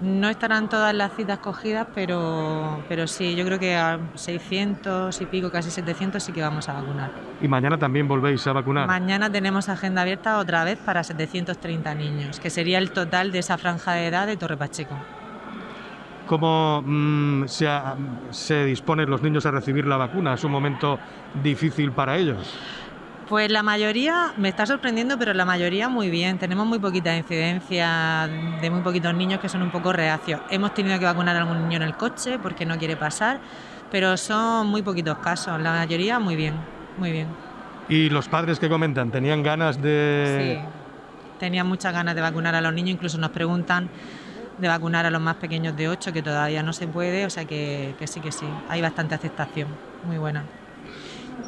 No 0.00 0.28
estarán 0.28 0.68
todas 0.68 0.94
las 0.94 1.12
citas 1.12 1.38
cogidas, 1.38 1.86
pero, 1.94 2.82
pero 2.88 3.06
sí, 3.06 3.36
yo 3.36 3.44
creo 3.44 3.58
que 3.58 3.76
a 3.76 4.00
600 4.14 5.20
y 5.20 5.26
pico, 5.26 5.50
casi 5.50 5.70
700 5.70 6.22
sí 6.22 6.32
que 6.32 6.40
vamos 6.40 6.68
a 6.68 6.72
vacunar. 6.72 7.12
¿Y 7.40 7.46
mañana 7.46 7.78
también 7.78 8.08
volvéis 8.08 8.44
a 8.46 8.52
vacunar? 8.52 8.88
Mañana 8.88 9.30
tenemos 9.30 9.68
agenda 9.68 10.02
abierta 10.02 10.38
otra 10.38 10.64
vez 10.64 10.78
para 10.78 11.04
730 11.04 11.94
niños, 11.94 12.40
que 12.40 12.50
sería 12.50 12.78
el 12.78 12.90
total 12.90 13.30
de 13.30 13.40
esa 13.40 13.58
franja 13.58 13.92
de 13.92 14.08
edad 14.08 14.26
de 14.26 14.36
Torre 14.36 14.56
Pacheco. 14.56 14.96
¿Cómo 16.26 16.82
mm, 16.84 17.44
se, 17.46 17.68
se 18.30 18.64
disponen 18.64 19.10
los 19.10 19.22
niños 19.22 19.44
a 19.44 19.50
recibir 19.50 19.86
la 19.86 19.98
vacuna? 19.98 20.34
¿Es 20.34 20.42
un 20.42 20.50
momento 20.50 20.98
difícil 21.42 21.92
para 21.92 22.16
ellos? 22.16 22.58
Pues 23.28 23.50
la 23.50 23.62
mayoría, 23.62 24.34
me 24.36 24.50
está 24.50 24.66
sorprendiendo, 24.66 25.18
pero 25.18 25.32
la 25.32 25.46
mayoría 25.46 25.88
muy 25.88 26.10
bien. 26.10 26.38
Tenemos 26.38 26.66
muy 26.66 26.78
poquita 26.78 27.16
incidencia 27.16 28.28
de 28.60 28.70
muy 28.70 28.82
poquitos 28.82 29.14
niños 29.14 29.40
que 29.40 29.48
son 29.48 29.62
un 29.62 29.70
poco 29.70 29.92
reacios. 29.94 30.42
Hemos 30.50 30.74
tenido 30.74 30.98
que 30.98 31.06
vacunar 31.06 31.34
a 31.36 31.40
algún 31.40 31.62
niño 31.62 31.76
en 31.76 31.84
el 31.84 31.96
coche 31.96 32.38
porque 32.38 32.66
no 32.66 32.76
quiere 32.78 32.96
pasar, 32.96 33.40
pero 33.90 34.16
son 34.18 34.66
muy 34.66 34.82
poquitos 34.82 35.18
casos. 35.18 35.58
La 35.60 35.72
mayoría 35.72 36.18
muy 36.18 36.36
bien, 36.36 36.54
muy 36.98 37.12
bien. 37.12 37.28
¿Y 37.88 38.10
los 38.10 38.28
padres 38.28 38.58
que 38.58 38.68
comentan, 38.68 39.10
tenían 39.10 39.42
ganas 39.42 39.80
de...? 39.80 40.60
Sí, 40.60 40.68
tenían 41.38 41.66
muchas 41.66 41.92
ganas 41.92 42.14
de 42.14 42.20
vacunar 42.20 42.54
a 42.54 42.60
los 42.60 42.74
niños, 42.74 42.90
incluso 42.90 43.18
nos 43.18 43.30
preguntan 43.30 43.88
de 44.58 44.68
vacunar 44.68 45.06
a 45.06 45.10
los 45.10 45.20
más 45.20 45.36
pequeños 45.36 45.76
de 45.76 45.88
8, 45.88 46.12
que 46.12 46.22
todavía 46.22 46.62
no 46.62 46.72
se 46.72 46.86
puede, 46.86 47.26
o 47.26 47.30
sea 47.30 47.44
que, 47.44 47.94
sí 48.04 48.20
que 48.20 48.32
sí, 48.32 48.46
hay 48.68 48.80
bastante 48.80 49.14
aceptación, 49.14 49.68
muy 50.04 50.18
buena. 50.18 50.44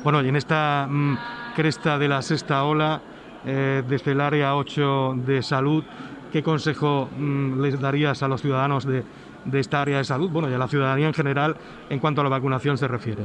Bueno, 0.03 0.23
y 0.23 0.29
en 0.29 0.37
esta 0.37 0.87
mm, 0.91 1.17
cresta 1.57 1.99
de 1.99 2.07
la 2.07 2.21
sexta 2.21 2.63
ola, 2.65 3.01
eh, 3.47 3.83
desde 3.89 4.13
el 4.13 4.21
área 4.21 4.55
8 4.57 5.15
de 5.25 5.43
salud, 5.43 5.83
¿qué 6.31 6.43
consejo 6.43 7.09
mm, 7.17 7.63
les 7.63 7.81
darías 7.81 8.23
a 8.23 8.29
los 8.29 8.43
ciudadanos 8.43 8.85
de, 8.85 9.03
de 9.47 9.61
esta 9.61 9.81
área 9.81 9.97
de 9.97 10.05
salud, 10.05 10.29
bueno, 10.29 10.51
y 10.51 10.53
a 10.53 10.59
la 10.59 10.69
ciudadanía 10.69 11.07
en 11.07 11.15
general, 11.15 11.57
en 11.89 11.99
cuanto 11.99 12.21
a 12.21 12.25
la 12.25 12.29
vacunación 12.29 12.77
se 12.77 12.87
refiere? 12.87 13.25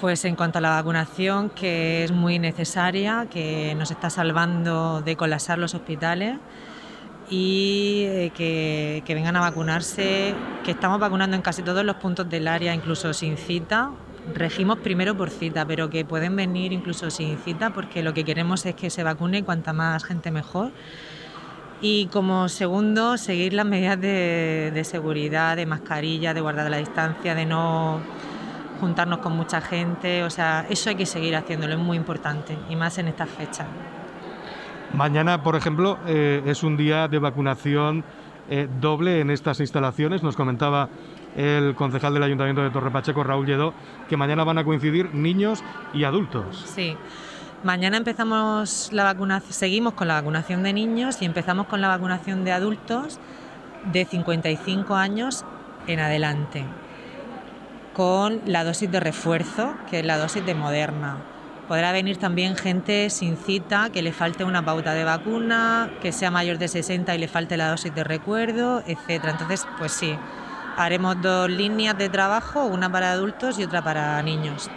Pues 0.00 0.24
en 0.24 0.34
cuanto 0.34 0.58
a 0.58 0.60
la 0.60 0.70
vacunación, 0.70 1.50
que 1.50 2.02
es 2.02 2.10
muy 2.10 2.40
necesaria, 2.40 3.28
que 3.30 3.76
nos 3.76 3.92
está 3.92 4.10
salvando 4.10 5.00
de 5.00 5.14
colapsar 5.14 5.60
los 5.60 5.72
hospitales 5.72 6.38
y 7.30 8.06
eh, 8.06 8.32
que, 8.34 9.04
que, 9.06 9.14
vengan 9.14 9.36
a 9.36 9.40
vacunarse, 9.40 10.34
que 10.64 10.72
estamos 10.72 10.98
vacunando 10.98 11.36
en 11.36 11.42
casi 11.42 11.62
todos 11.62 11.84
los 11.84 11.94
puntos 11.94 12.28
del 12.28 12.48
área, 12.48 12.74
incluso 12.74 13.14
sin 13.14 13.36
cita, 13.36 13.92
regimos 14.32 14.78
primero 14.78 15.16
por 15.16 15.30
cita, 15.30 15.66
pero 15.66 15.90
que 15.90 16.04
pueden 16.04 16.36
venir 16.36 16.72
incluso 16.72 17.10
sin 17.10 17.36
cita 17.38 17.70
porque 17.70 18.02
lo 18.02 18.14
que 18.14 18.24
queremos 18.24 18.64
es 18.66 18.74
que 18.74 18.90
se 18.90 19.02
vacune 19.02 19.44
cuanta 19.44 19.72
más 19.72 20.04
gente 20.04 20.30
mejor. 20.30 20.70
Y 21.80 22.06
como 22.06 22.48
segundo, 22.48 23.18
seguir 23.18 23.52
las 23.52 23.66
medidas 23.66 24.00
de, 24.00 24.80
seguridad, 24.84 25.56
de 25.56 25.66
mascarilla, 25.66 26.32
de 26.32 26.40
guardar 26.40 26.70
la 26.70 26.78
distancia, 26.78 27.34
de 27.34 27.44
no 27.44 28.00
juntarnos 28.80 29.18
con 29.18 29.36
mucha 29.36 29.60
gente. 29.60 30.22
O 30.22 30.30
sea, 30.30 30.66
eso 30.70 30.88
hay 30.88 30.96
que 30.96 31.04
seguir 31.04 31.36
haciéndolo, 31.36 31.74
es 31.74 31.78
muy 31.78 31.96
importante, 31.96 32.56
y 32.70 32.76
más 32.76 32.96
en 32.98 33.08
estas 33.08 33.28
fechas. 33.28 33.66
Mañana, 34.94 35.42
por 35.42 35.56
ejemplo, 35.56 35.98
eh, 36.06 36.42
es 36.46 36.62
un 36.62 36.76
día 36.76 37.08
de 37.08 37.18
vacunación 37.18 38.04
eh, 38.48 38.68
doble 38.80 39.20
en 39.20 39.30
estas 39.30 39.60
instalaciones. 39.60 40.22
Nos 40.22 40.36
comentaba 40.36 40.88
el 41.36 41.74
concejal 41.74 42.14
del 42.14 42.22
Ayuntamiento 42.22 42.62
de 42.62 42.70
Torre 42.70 42.90
Pacheco, 42.90 43.24
Raúl 43.24 43.46
Lledó, 43.46 43.74
que 44.08 44.16
mañana 44.16 44.44
van 44.44 44.58
a 44.58 44.64
coincidir 44.64 45.14
niños 45.14 45.62
y 45.92 46.04
adultos. 46.04 46.64
Sí. 46.74 46.96
Mañana 47.62 47.96
empezamos 47.96 48.90
la 48.92 49.04
vacunación, 49.04 49.52
seguimos 49.52 49.94
con 49.94 50.06
la 50.06 50.14
vacunación 50.14 50.62
de 50.62 50.74
niños 50.74 51.22
y 51.22 51.24
empezamos 51.24 51.66
con 51.66 51.80
la 51.80 51.88
vacunación 51.88 52.44
de 52.44 52.52
adultos 52.52 53.18
de 53.90 54.04
55 54.04 54.94
años 54.94 55.44
en 55.86 56.00
adelante, 56.00 56.64
con 57.94 58.42
la 58.46 58.64
dosis 58.64 58.90
de 58.90 59.00
refuerzo, 59.00 59.74
que 59.90 60.00
es 60.00 60.06
la 60.06 60.18
dosis 60.18 60.44
de 60.44 60.54
Moderna. 60.54 61.16
Podrá 61.66 61.92
venir 61.92 62.18
también 62.18 62.56
gente 62.56 63.08
sin 63.08 63.38
cita, 63.38 63.88
que 63.90 64.02
le 64.02 64.12
falte 64.12 64.44
una 64.44 64.62
pauta 64.62 64.92
de 64.92 65.04
vacuna, 65.04 65.90
que 66.02 66.12
sea 66.12 66.30
mayor 66.30 66.58
de 66.58 66.68
60 66.68 67.14
y 67.14 67.18
le 67.18 67.28
falte 67.28 67.56
la 67.56 67.70
dosis 67.70 67.94
de 67.94 68.04
recuerdo, 68.04 68.82
etc. 68.86 69.24
Entonces, 69.30 69.66
pues 69.78 69.92
sí, 69.92 70.14
haremos 70.76 71.20
dos 71.20 71.48
líneas 71.50 71.96
de 71.96 72.08
trabajo, 72.08 72.64
una 72.64 72.90
para 72.90 73.12
adultos 73.12 73.58
y 73.58 73.64
otra 73.64 73.82
para 73.82 74.22
niños. 74.22 74.70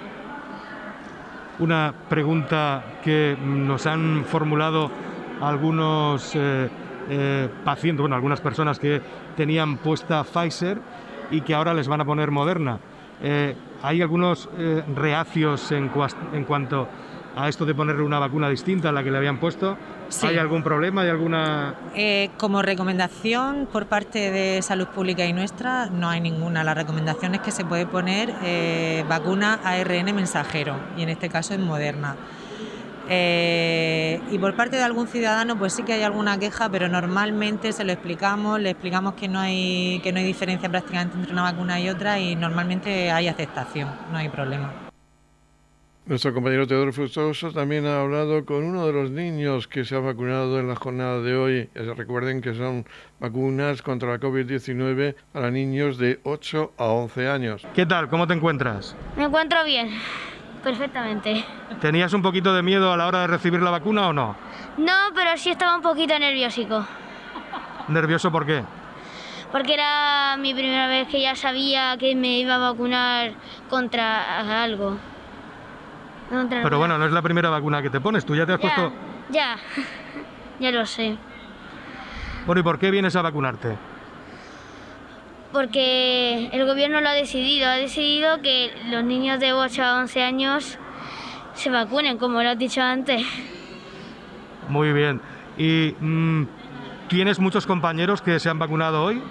Una 1.60 1.94
pregunta 2.08 2.84
que 3.04 3.36
nos 3.42 3.88
han 3.88 4.26
formulado 4.26 4.92
algunos 5.42 6.36
eh, 6.36 6.70
eh, 7.10 7.50
pacientes, 7.64 8.02
bueno, 8.02 8.16
algunas 8.16 8.42
personas 8.42 8.80
que 8.80 9.02
tenían 9.36 9.78
puesta 9.78 10.24
Pfizer 10.24 10.80
y 11.32 11.42
que 11.42 11.56
ahora 11.56 11.74
les 11.74 11.88
van 11.88 12.02
a 12.02 12.06
poner 12.06 12.32
Moderna. 12.32 12.80
Eh, 13.22 13.56
hay 13.82 14.02
algunos 14.02 14.50
reacios 14.96 15.72
en, 15.72 15.92
en 16.34 16.44
cuanto 16.46 16.88
a 17.38 17.48
esto 17.48 17.66
de 17.66 17.76
ponerle 17.76 18.04
una 18.04 18.20
vacuna 18.20 18.50
distinta 18.50 18.90
a 18.90 18.92
la 18.92 19.04
que 19.04 19.12
le 19.12 19.18
habían 19.18 19.40
puesto. 19.40 19.78
¿Hay 20.24 20.38
algún 20.38 20.64
problema? 20.64 21.02
¿Hay 21.02 21.10
alguna...? 21.10 21.76
Eh, 21.96 22.32
como 22.38 22.62
recomendación 22.62 23.68
por 23.72 23.86
parte 23.86 24.32
de 24.32 24.62
Salud 24.62 24.88
Pública 24.88 25.26
y 25.26 25.34
nuestra 25.34 25.88
no 25.88 26.10
hay 26.10 26.20
ninguna. 26.20 26.64
La 26.64 26.74
recomendación 26.74 27.36
es 27.36 27.42
que 27.42 27.52
se 27.52 27.64
puede 27.64 27.86
poner 27.86 28.34
eh, 28.44 29.06
vacuna 29.08 29.60
ARN 29.64 30.16
mensajero 30.16 30.76
y 30.98 31.04
en 31.04 31.10
este 31.10 31.30
caso 31.30 31.54
es 31.54 31.60
Moderna. 31.60 32.16
Eh, 33.10 34.20
y 34.32 34.38
por 34.38 34.56
parte 34.56 34.76
de 34.76 34.84
algún 34.84 35.08
ciudadano, 35.08 35.58
pues 35.58 35.74
sí 35.74 35.84
que 35.84 35.94
hay 35.94 36.04
alguna 36.04 36.38
queja, 36.40 36.70
pero 36.70 36.90
normalmente 36.90 37.72
se 37.72 37.86
lo 37.86 37.94
explicamos, 37.94 38.60
le 38.60 38.72
explicamos 38.72 39.14
que 39.14 39.30
no 39.30 39.40
hay 39.40 40.02
que 40.04 40.12
no 40.12 40.20
hay 40.20 40.26
diferencia 40.26 40.68
prácticamente 40.68 41.16
entre 41.16 41.32
una 41.32 41.44
vacuna 41.44 41.80
y 41.80 41.90
otra 41.90 42.20
y 42.20 42.36
normalmente 42.36 43.10
hay 43.12 43.30
aceptación, 43.30 43.90
no 44.12 44.18
hay 44.18 44.28
problema. 44.28 44.87
Nuestro 46.08 46.34
compañero 46.34 46.66
Teodoro 46.66 46.94
Frustoso 46.94 47.52
también 47.52 47.86
ha 47.86 48.00
hablado 48.00 48.46
con 48.46 48.64
uno 48.64 48.88
de 48.88 48.94
los 48.94 49.12
niños 49.12 49.68
que 49.68 49.84
se 49.84 49.94
ha 49.94 50.00
vacunado 50.00 50.58
en 50.58 50.70
la 50.70 50.78
jornada 50.78 51.20
de 51.20 51.36
hoy. 51.36 51.70
Recuerden 51.76 52.40
que 52.40 52.54
son 52.54 52.86
vacunas 53.20 53.82
contra 53.82 54.12
la 54.12 54.18
COVID-19 54.18 55.16
para 55.34 55.52
niños 55.52 55.98
de 55.98 56.22
8 56.24 56.72
a 56.78 56.86
11 56.86 57.28
años. 57.28 57.68
¿Qué 57.76 57.86
tal? 57.86 58.08
¿Cómo 58.08 58.26
te 58.26 58.36
encuentras? 58.36 58.96
Me 59.18 59.26
encuentro 59.26 59.66
bien, 59.66 59.90
perfectamente. 60.64 61.44
¿Tenías 61.82 62.14
un 62.14 62.22
poquito 62.22 62.54
de 62.54 62.64
miedo 62.64 62.94
a 62.94 62.96
la 62.96 63.08
hora 63.08 63.22
de 63.22 63.28
recibir 63.28 63.62
la 63.62 63.72
vacuna 63.72 64.08
o 64.08 64.14
no? 64.14 64.38
No, 64.78 65.12
pero 65.14 65.36
sí 65.36 65.50
estaba 65.50 65.76
un 65.76 65.82
poquito 65.82 66.18
nerviosico. 66.18 66.88
¿Nervioso 67.90 68.32
por 68.32 68.46
qué? 68.46 68.64
Porque 69.52 69.74
era 69.74 70.38
mi 70.40 70.54
primera 70.54 70.88
vez 70.88 71.10
que 71.10 71.20
ya 71.20 71.36
sabía 71.36 71.98
que 71.98 72.16
me 72.16 72.40
iba 72.40 72.56
a 72.56 72.60
vacunar 72.60 73.34
contra 73.70 74.64
algo. 74.64 74.98
Pero 76.30 76.78
bueno, 76.78 76.98
no 76.98 77.06
es 77.06 77.12
la 77.12 77.22
primera 77.22 77.50
vacuna 77.50 77.82
que 77.82 77.90
te 77.90 78.00
pones, 78.02 78.26
tú 78.26 78.36
ya 78.36 78.46
te 78.46 78.54
has 78.54 78.60
puesto... 78.60 78.92
Ya, 79.30 79.58
ya 80.60 80.72
lo 80.72 80.86
sé. 80.86 81.18
Bueno, 82.46 82.62
¿y 82.62 82.64
por 82.64 82.80
qué 82.80 82.92
vienes 82.92 83.16
a 83.16 83.22
vacunarte? 83.22 83.78
Porque 85.52 86.50
el 86.52 86.66
gobierno 86.66 87.00
lo 87.02 87.10
ha 87.10 87.14
decidido, 87.14 87.68
ha 87.70 87.76
decidido 87.76 88.42
que 88.42 88.72
los 88.90 89.04
niños 89.04 89.40
de 89.40 89.54
8 89.54 89.84
a 89.84 89.98
11 90.00 90.24
años 90.24 90.78
se 91.54 91.70
vacunen, 91.70 92.18
como 92.18 92.44
lo 92.44 92.50
has 92.50 92.58
dicho 92.58 92.82
antes. 92.82 93.26
Muy 94.70 94.92
bien. 94.92 95.22
¿Y 95.58 95.96
mm, 96.00 96.44
tienes 97.08 97.40
muchos 97.40 97.66
compañeros 97.66 98.22
que 98.22 98.40
se 98.40 98.50
han 98.50 98.60
vacunado 98.60 99.04
hoy? 99.04 99.22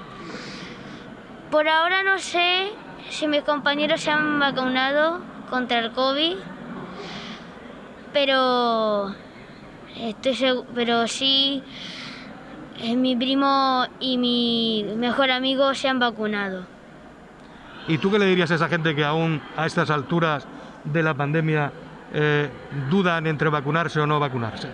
Por 1.50 1.68
ahora 1.68 2.02
no 2.02 2.18
sé 2.18 2.72
si 3.08 3.28
mis 3.28 3.42
compañeros 3.42 4.00
se 4.00 4.10
han 4.10 4.40
vacunado 4.40 5.20
contra 5.50 5.78
el 5.78 5.92
COVID 5.92 6.36
pero 8.16 9.14
estoy 9.94 10.64
pero 10.74 11.06
sí 11.06 11.62
eh, 12.80 12.96
mi 12.96 13.14
primo 13.14 13.84
y 14.00 14.16
mi 14.16 14.86
mejor 14.96 15.30
amigo 15.30 15.74
se 15.74 15.90
han 15.90 15.98
vacunado. 15.98 16.64
¿Y 17.88 17.98
tú 17.98 18.10
qué 18.10 18.18
le 18.18 18.24
dirías 18.24 18.50
a 18.50 18.54
esa 18.54 18.68
gente 18.68 18.96
que 18.96 19.04
aún 19.04 19.42
a 19.54 19.66
estas 19.66 19.90
alturas 19.90 20.46
de 20.84 21.02
la 21.02 21.12
pandemia 21.12 21.70
eh, 22.14 22.48
dudan 22.88 23.26
entre 23.26 23.50
vacunarse 23.50 24.00
o 24.00 24.06
no 24.06 24.18
vacunarse? 24.18 24.70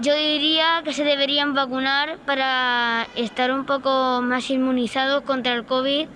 Yo 0.00 0.12
diría 0.16 0.82
que 0.82 0.92
se 0.92 1.04
deberían 1.04 1.54
vacunar 1.54 2.18
para 2.26 3.06
estar 3.14 3.52
un 3.52 3.64
poco 3.64 4.20
más 4.22 4.50
inmunizados 4.50 5.22
contra 5.22 5.54
el 5.54 5.66
COVID 5.66 6.08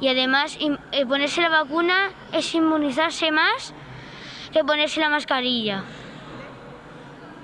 y 0.00 0.08
además 0.08 0.58
eh, 0.90 1.06
ponerse 1.06 1.42
la 1.42 1.48
vacuna 1.48 2.10
es 2.32 2.52
inmunizarse 2.56 3.30
más 3.30 3.72
que 4.52 4.64
ponerse 4.64 5.00
la 5.00 5.08
mascarilla. 5.08 5.84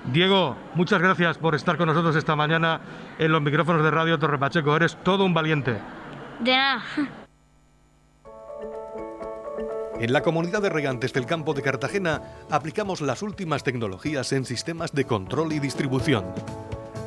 Diego, 0.05 0.55
muchas 0.73 1.01
gracias 1.01 1.37
por 1.37 1.53
estar 1.55 1.77
con 1.77 1.87
nosotros 1.87 2.15
esta 2.15 2.35
mañana 2.35 2.79
en 3.19 3.31
los 3.31 3.41
micrófonos 3.41 3.83
de 3.83 3.91
Radio 3.91 4.17
Torre 4.17 4.39
Pacheco. 4.39 4.75
Eres 4.75 4.97
todo 5.03 5.25
un 5.25 5.33
valiente. 5.33 5.77
De 6.39 6.55
nada. 6.55 6.83
En 9.99 10.13
la 10.13 10.21
comunidad 10.21 10.61
de 10.61 10.69
regantes 10.69 11.11
del 11.11 11.25
campo 11.25 11.53
de 11.53 11.63
Cartagena 11.63 12.21
aplicamos 12.51 13.01
las 13.01 13.23
últimas 13.23 13.63
tecnologías 13.63 14.31
en 14.31 14.45
sistemas 14.45 14.91
de 14.91 15.05
control 15.05 15.53
y 15.53 15.59
distribución 15.59 16.25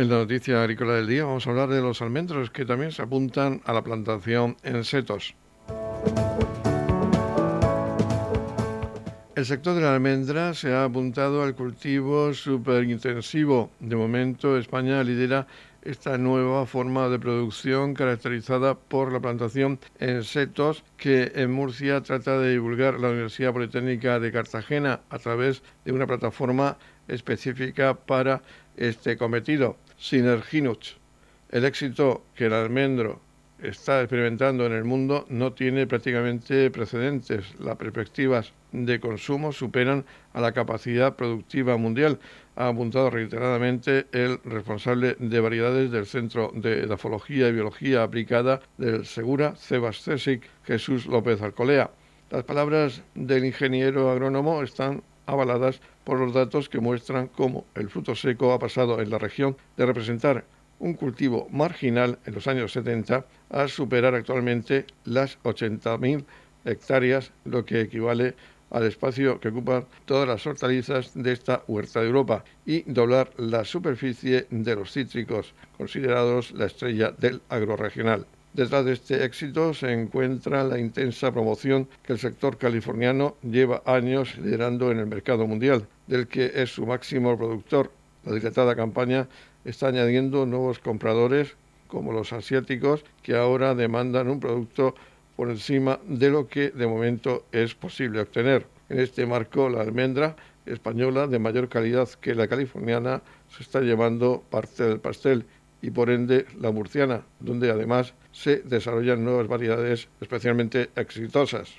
En 0.00 0.08
la 0.08 0.16
noticia 0.16 0.62
agrícola 0.62 0.94
del 0.94 1.06
día 1.06 1.26
vamos 1.26 1.46
a 1.46 1.50
hablar 1.50 1.68
de 1.68 1.82
los 1.82 2.00
almendros 2.00 2.48
que 2.48 2.64
también 2.64 2.90
se 2.90 3.02
apuntan 3.02 3.60
a 3.66 3.74
la 3.74 3.82
plantación 3.82 4.56
en 4.62 4.82
setos. 4.82 5.34
El 9.34 9.44
sector 9.44 9.74
de 9.74 9.82
la 9.82 9.92
almendra 9.92 10.54
se 10.54 10.72
ha 10.72 10.84
apuntado 10.84 11.42
al 11.42 11.54
cultivo 11.54 12.32
superintensivo. 12.32 13.72
De 13.78 13.94
momento, 13.94 14.56
España 14.56 15.04
lidera 15.04 15.46
esta 15.82 16.16
nueva 16.16 16.64
forma 16.64 17.10
de 17.10 17.18
producción 17.18 17.92
caracterizada 17.92 18.78
por 18.78 19.12
la 19.12 19.20
plantación 19.20 19.80
en 19.98 20.24
setos 20.24 20.82
que 20.96 21.30
en 21.34 21.50
Murcia 21.50 22.00
trata 22.00 22.38
de 22.38 22.52
divulgar 22.52 22.98
la 22.98 23.10
Universidad 23.10 23.52
Politécnica 23.52 24.18
de 24.18 24.32
Cartagena 24.32 25.00
a 25.10 25.18
través 25.18 25.62
de 25.84 25.92
una 25.92 26.06
plataforma 26.06 26.78
específica 27.06 27.92
para 27.94 28.40
este 28.78 29.18
cometido. 29.18 29.76
Synerginuch. 30.00 30.96
El 31.50 31.66
éxito 31.66 32.24
que 32.34 32.46
el 32.46 32.54
almendro 32.54 33.20
está 33.62 34.00
experimentando 34.00 34.64
en 34.64 34.72
el 34.72 34.84
mundo 34.84 35.26
no 35.28 35.52
tiene 35.52 35.86
prácticamente 35.86 36.70
precedentes. 36.70 37.44
Las 37.60 37.76
perspectivas 37.76 38.54
de 38.72 38.98
consumo 38.98 39.52
superan 39.52 40.06
a 40.32 40.40
la 40.40 40.52
capacidad 40.52 41.16
productiva 41.16 41.76
mundial, 41.76 42.18
ha 42.56 42.68
apuntado 42.68 43.10
reiteradamente 43.10 44.06
el 44.12 44.38
responsable 44.44 45.16
de 45.18 45.40
variedades 45.40 45.90
del 45.90 46.06
Centro 46.06 46.50
de 46.54 46.84
Edafología 46.84 47.48
y 47.48 47.52
Biología 47.52 48.02
Aplicada 48.02 48.62
del 48.78 49.04
Segura, 49.04 49.54
Cebas 49.56 50.02
Cesic, 50.02 50.42
Jesús 50.64 51.04
López 51.04 51.42
Alcolea. 51.42 51.90
Las 52.30 52.44
palabras 52.44 53.02
del 53.14 53.44
ingeniero 53.44 54.10
agrónomo 54.10 54.62
están 54.62 55.02
avaladas 55.26 55.80
por 56.10 56.18
los 56.18 56.34
datos 56.34 56.68
que 56.68 56.80
muestran 56.80 57.28
cómo 57.28 57.66
el 57.76 57.88
fruto 57.88 58.16
seco 58.16 58.52
ha 58.52 58.58
pasado 58.58 59.00
en 59.00 59.10
la 59.10 59.18
región 59.18 59.56
de 59.76 59.86
representar 59.86 60.44
un 60.80 60.94
cultivo 60.94 61.46
marginal 61.52 62.18
en 62.26 62.34
los 62.34 62.48
años 62.48 62.72
70 62.72 63.24
a 63.48 63.68
superar 63.68 64.16
actualmente 64.16 64.86
las 65.04 65.40
80.000 65.44 66.24
hectáreas, 66.64 67.30
lo 67.44 67.64
que 67.64 67.82
equivale 67.82 68.34
al 68.70 68.86
espacio 68.86 69.38
que 69.38 69.50
ocupan 69.50 69.86
todas 70.04 70.26
las 70.26 70.44
hortalizas 70.48 71.12
de 71.14 71.30
esta 71.30 71.62
huerta 71.68 72.00
de 72.00 72.06
Europa 72.06 72.42
y 72.66 72.82
doblar 72.90 73.30
la 73.36 73.64
superficie 73.64 74.48
de 74.50 74.74
los 74.74 74.90
cítricos, 74.90 75.54
considerados 75.78 76.50
la 76.50 76.66
estrella 76.66 77.12
del 77.12 77.40
agrorregional. 77.48 78.26
Detrás 78.52 78.84
de 78.84 78.94
este 78.94 79.24
éxito 79.24 79.74
se 79.74 79.92
encuentra 79.92 80.64
la 80.64 80.76
intensa 80.76 81.30
promoción 81.30 81.86
que 82.02 82.14
el 82.14 82.18
sector 82.18 82.58
californiano 82.58 83.36
lleva 83.42 83.80
años 83.86 84.36
liderando 84.38 84.90
en 84.90 84.98
el 84.98 85.06
mercado 85.06 85.46
mundial, 85.46 85.86
del 86.08 86.26
que 86.26 86.50
es 86.56 86.70
su 86.70 86.84
máximo 86.84 87.38
productor. 87.38 87.92
La 88.24 88.34
dilatada 88.34 88.74
campaña 88.74 89.28
está 89.64 89.86
añadiendo 89.86 90.46
nuevos 90.46 90.80
compradores, 90.80 91.54
como 91.86 92.12
los 92.12 92.32
asiáticos, 92.32 93.04
que 93.22 93.36
ahora 93.36 93.76
demandan 93.76 94.28
un 94.28 94.40
producto 94.40 94.96
por 95.36 95.48
encima 95.48 96.00
de 96.08 96.30
lo 96.30 96.48
que 96.48 96.70
de 96.70 96.88
momento 96.88 97.46
es 97.52 97.76
posible 97.76 98.20
obtener. 98.20 98.66
En 98.88 98.98
este 98.98 99.26
marco, 99.26 99.68
la 99.68 99.82
almendra 99.82 100.34
española 100.66 101.28
de 101.28 101.38
mayor 101.38 101.68
calidad 101.68 102.08
que 102.20 102.34
la 102.34 102.48
californiana 102.48 103.22
se 103.48 103.62
está 103.62 103.80
llevando 103.80 104.42
parte 104.50 104.82
del 104.82 104.98
pastel 104.98 105.46
y 105.82 105.92
por 105.92 106.10
ende 106.10 106.46
la 106.60 106.72
murciana, 106.72 107.22
donde 107.38 107.70
además 107.70 108.12
se 108.32 108.58
desarrollan 108.58 109.24
nuevas 109.24 109.48
variedades 109.48 110.08
especialmente 110.20 110.90
exitosas. 110.96 111.70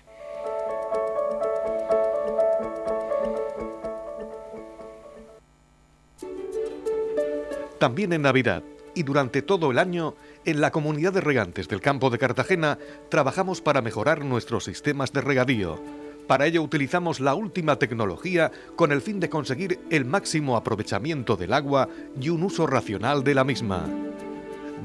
También 7.79 8.13
en 8.13 8.21
Navidad 8.21 8.63
y 8.93 9.03
durante 9.03 9.41
todo 9.41 9.71
el 9.71 9.79
año, 9.79 10.15
en 10.45 10.61
la 10.61 10.71
comunidad 10.71 11.13
de 11.13 11.21
regantes 11.21 11.67
del 11.67 11.81
campo 11.81 12.09
de 12.09 12.19
Cartagena 12.19 12.77
trabajamos 13.09 13.61
para 13.61 13.81
mejorar 13.81 14.23
nuestros 14.23 14.65
sistemas 14.65 15.13
de 15.13 15.21
regadío 15.21 15.81
para 16.31 16.45
ello 16.45 16.63
utilizamos 16.63 17.19
la 17.19 17.35
última 17.35 17.77
tecnología 17.77 18.53
con 18.77 18.93
el 18.93 19.01
fin 19.01 19.19
de 19.19 19.29
conseguir 19.29 19.79
el 19.89 20.05
máximo 20.05 20.55
aprovechamiento 20.55 21.35
del 21.35 21.51
agua 21.51 21.89
y 22.21 22.29
un 22.29 22.43
uso 22.43 22.65
racional 22.67 23.21
de 23.25 23.35
la 23.35 23.43
misma. 23.43 23.85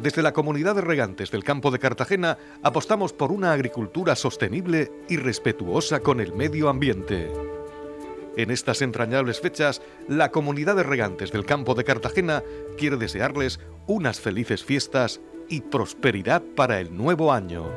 Desde 0.02 0.22
la 0.22 0.32
comunidad 0.32 0.74
de 0.74 0.82
regantes 0.82 1.30
del 1.30 1.42
campo 1.42 1.70
de 1.70 1.78
Cartagena 1.78 2.36
apostamos 2.62 3.12
por 3.12 3.32
una 3.32 3.52
agricultura 3.52 4.14
sostenible 4.14 4.92
y 5.08 5.16
respetuosa 5.16 6.00
con 6.00 6.20
el 6.20 6.34
medio 6.34 6.68
ambiente. 6.68 7.32
En 8.36 8.50
estas 8.50 8.82
entrañables 8.82 9.40
fechas, 9.40 9.80
la 10.06 10.30
comunidad 10.30 10.76
de 10.76 10.82
regantes 10.82 11.32
del 11.32 11.46
campo 11.46 11.74
de 11.74 11.84
Cartagena 11.84 12.42
quiere 12.76 12.98
desearles 12.98 13.58
unas 13.86 14.20
felices 14.20 14.62
fiestas 14.62 15.22
y 15.48 15.62
prosperidad 15.62 16.42
para 16.42 16.78
el 16.78 16.94
nuevo 16.94 17.32
año. 17.32 17.70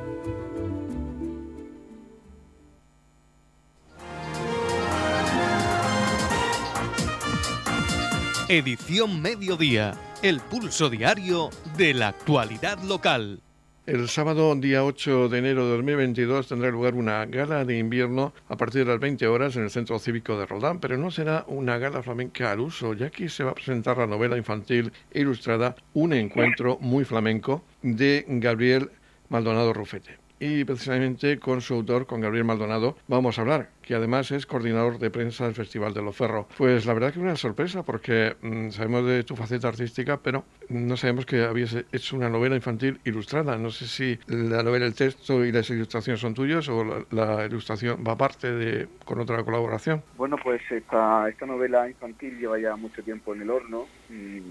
Edición 8.51 9.21
Mediodía, 9.21 9.93
el 10.23 10.39
pulso 10.39 10.89
diario 10.89 11.51
de 11.77 11.93
la 11.93 12.07
actualidad 12.07 12.81
local. 12.81 13.43
El 13.85 14.09
sábado, 14.09 14.55
día 14.55 14.83
8 14.83 15.29
de 15.29 15.37
enero 15.37 15.65
de 15.65 15.75
2022, 15.75 16.47
tendrá 16.47 16.71
lugar 16.71 16.95
una 16.95 17.27
gala 17.27 17.63
de 17.63 17.77
invierno 17.77 18.33
a 18.47 18.57
partir 18.57 18.85
de 18.85 18.91
las 18.91 18.99
20 18.99 19.27
horas 19.27 19.55
en 19.55 19.65
el 19.65 19.69
Centro 19.69 19.99
Cívico 19.99 20.35
de 20.35 20.47
Rodán, 20.47 20.79
pero 20.79 20.97
no 20.97 21.11
será 21.11 21.45
una 21.47 21.77
gala 21.77 22.01
flamenca 22.01 22.51
al 22.51 22.61
uso, 22.61 22.95
ya 22.95 23.11
que 23.11 23.29
se 23.29 23.43
va 23.43 23.51
a 23.51 23.53
presentar 23.53 23.99
la 23.99 24.07
novela 24.07 24.35
infantil 24.35 24.93
ilustrada 25.13 25.75
Un 25.93 26.13
encuentro 26.13 26.79
muy 26.81 27.05
flamenco 27.05 27.63
de 27.83 28.25
Gabriel 28.27 28.89
Maldonado 29.29 29.73
Rufete 29.73 30.17
y 30.39 30.63
precisamente 30.63 31.37
con 31.37 31.61
su 31.61 31.75
autor, 31.75 32.05
con 32.05 32.21
Gabriel 32.21 32.45
Maldonado, 32.45 32.97
vamos 33.07 33.37
a 33.37 33.41
hablar, 33.41 33.69
que 33.89 33.95
además 33.95 34.29
es 34.29 34.45
coordinador 34.45 34.99
de 34.99 35.09
prensa 35.09 35.45
del 35.45 35.55
Festival 35.55 35.95
de 35.95 36.03
Loferro. 36.03 36.47
Pues 36.59 36.85
la 36.85 36.93
verdad 36.93 37.07
que 37.11 37.17
es 37.17 37.23
una 37.23 37.35
sorpresa 37.35 37.81
porque 37.81 38.35
mm, 38.39 38.69
sabemos 38.69 39.03
de 39.07 39.23
tu 39.23 39.35
faceta 39.35 39.67
artística, 39.67 40.17
pero 40.21 40.43
no 40.69 40.95
sabemos 40.95 41.25
que 41.25 41.43
habías 41.43 41.75
hecho 41.91 42.15
una 42.15 42.29
novela 42.29 42.55
infantil 42.55 42.99
ilustrada. 43.03 43.57
No 43.57 43.71
sé 43.71 43.87
si 43.87 44.19
la 44.27 44.61
novela, 44.61 44.85
el 44.85 44.93
texto 44.93 45.43
y 45.43 45.51
las 45.51 45.67
ilustraciones 45.71 46.21
son 46.21 46.35
tuyos 46.35 46.69
o 46.69 47.03
la, 47.09 47.47
ilustración 47.47 48.03
va 48.07 48.11
aparte 48.11 48.51
de 48.51 48.87
con 49.05 49.19
otra 49.21 49.43
colaboración. 49.43 50.03
Bueno, 50.17 50.37
pues 50.37 50.61
esta, 50.69 51.27
esta 51.27 51.47
novela 51.47 51.89
infantil 51.89 52.37
lleva 52.37 52.59
ya 52.59 52.75
mucho 52.75 53.01
tiempo 53.01 53.33
en 53.33 53.41
el 53.41 53.49
horno. 53.49 53.87
Y, 54.11 54.43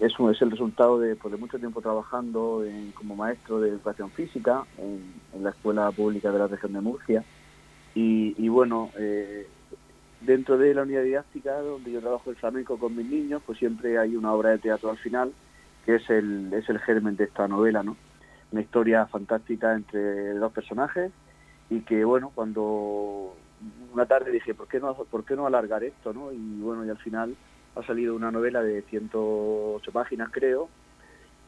es, 0.00 0.12
el 0.42 0.50
resultado 0.50 1.00
de, 1.00 1.16
pues, 1.16 1.32
de 1.32 1.38
mucho 1.38 1.58
tiempo 1.58 1.80
trabajando 1.80 2.62
como 2.92 3.16
maestro 3.16 3.58
de 3.58 3.70
educación 3.70 4.10
física 4.10 4.64
en 4.76 5.14
en 5.36 5.44
la 5.44 5.50
Escuela 5.50 5.90
Pública 5.90 6.32
de 6.32 6.38
la 6.38 6.46
Región 6.46 6.72
de 6.72 6.80
Murcia. 6.80 7.24
Y, 7.98 8.48
bueno, 8.50 8.90
eh, 8.98 9.46
dentro 10.20 10.58
de 10.58 10.74
la 10.74 10.82
unidad 10.82 11.02
didáctica, 11.02 11.58
donde 11.62 11.92
yo 11.92 12.00
trabajo 12.00 12.28
el 12.28 12.36
flamenco 12.36 12.78
con 12.78 12.94
mis 12.94 13.06
niños, 13.06 13.40
pues 13.46 13.58
siempre 13.58 13.98
hay 13.98 14.16
una 14.16 14.34
obra 14.34 14.50
de 14.50 14.58
teatro 14.58 14.90
al 14.90 14.98
final, 14.98 15.32
que 15.86 15.94
es 15.94 16.10
el, 16.10 16.52
es 16.52 16.68
el 16.68 16.78
germen 16.78 17.16
de 17.16 17.24
esta 17.24 17.48
novela, 17.48 17.82
¿no? 17.82 17.96
Una 18.52 18.60
historia 18.60 19.06
fantástica 19.06 19.74
entre 19.74 20.34
dos 20.34 20.52
personajes 20.52 21.10
y 21.70 21.80
que, 21.80 22.04
bueno, 22.04 22.32
cuando 22.34 23.34
una 23.94 24.04
tarde 24.04 24.30
dije, 24.30 24.54
¿por 24.54 24.68
qué 24.68 24.78
no, 24.78 24.94
por 24.94 25.24
qué 25.24 25.34
no 25.34 25.46
alargar 25.46 25.82
esto, 25.82 26.12
no? 26.12 26.32
Y 26.32 26.60
bueno, 26.60 26.84
y 26.84 26.90
al 26.90 26.98
final 26.98 27.34
ha 27.76 27.82
salido 27.82 28.14
una 28.14 28.30
novela 28.30 28.62
de 28.62 28.82
108 28.82 29.90
páginas, 29.90 30.28
creo, 30.30 30.68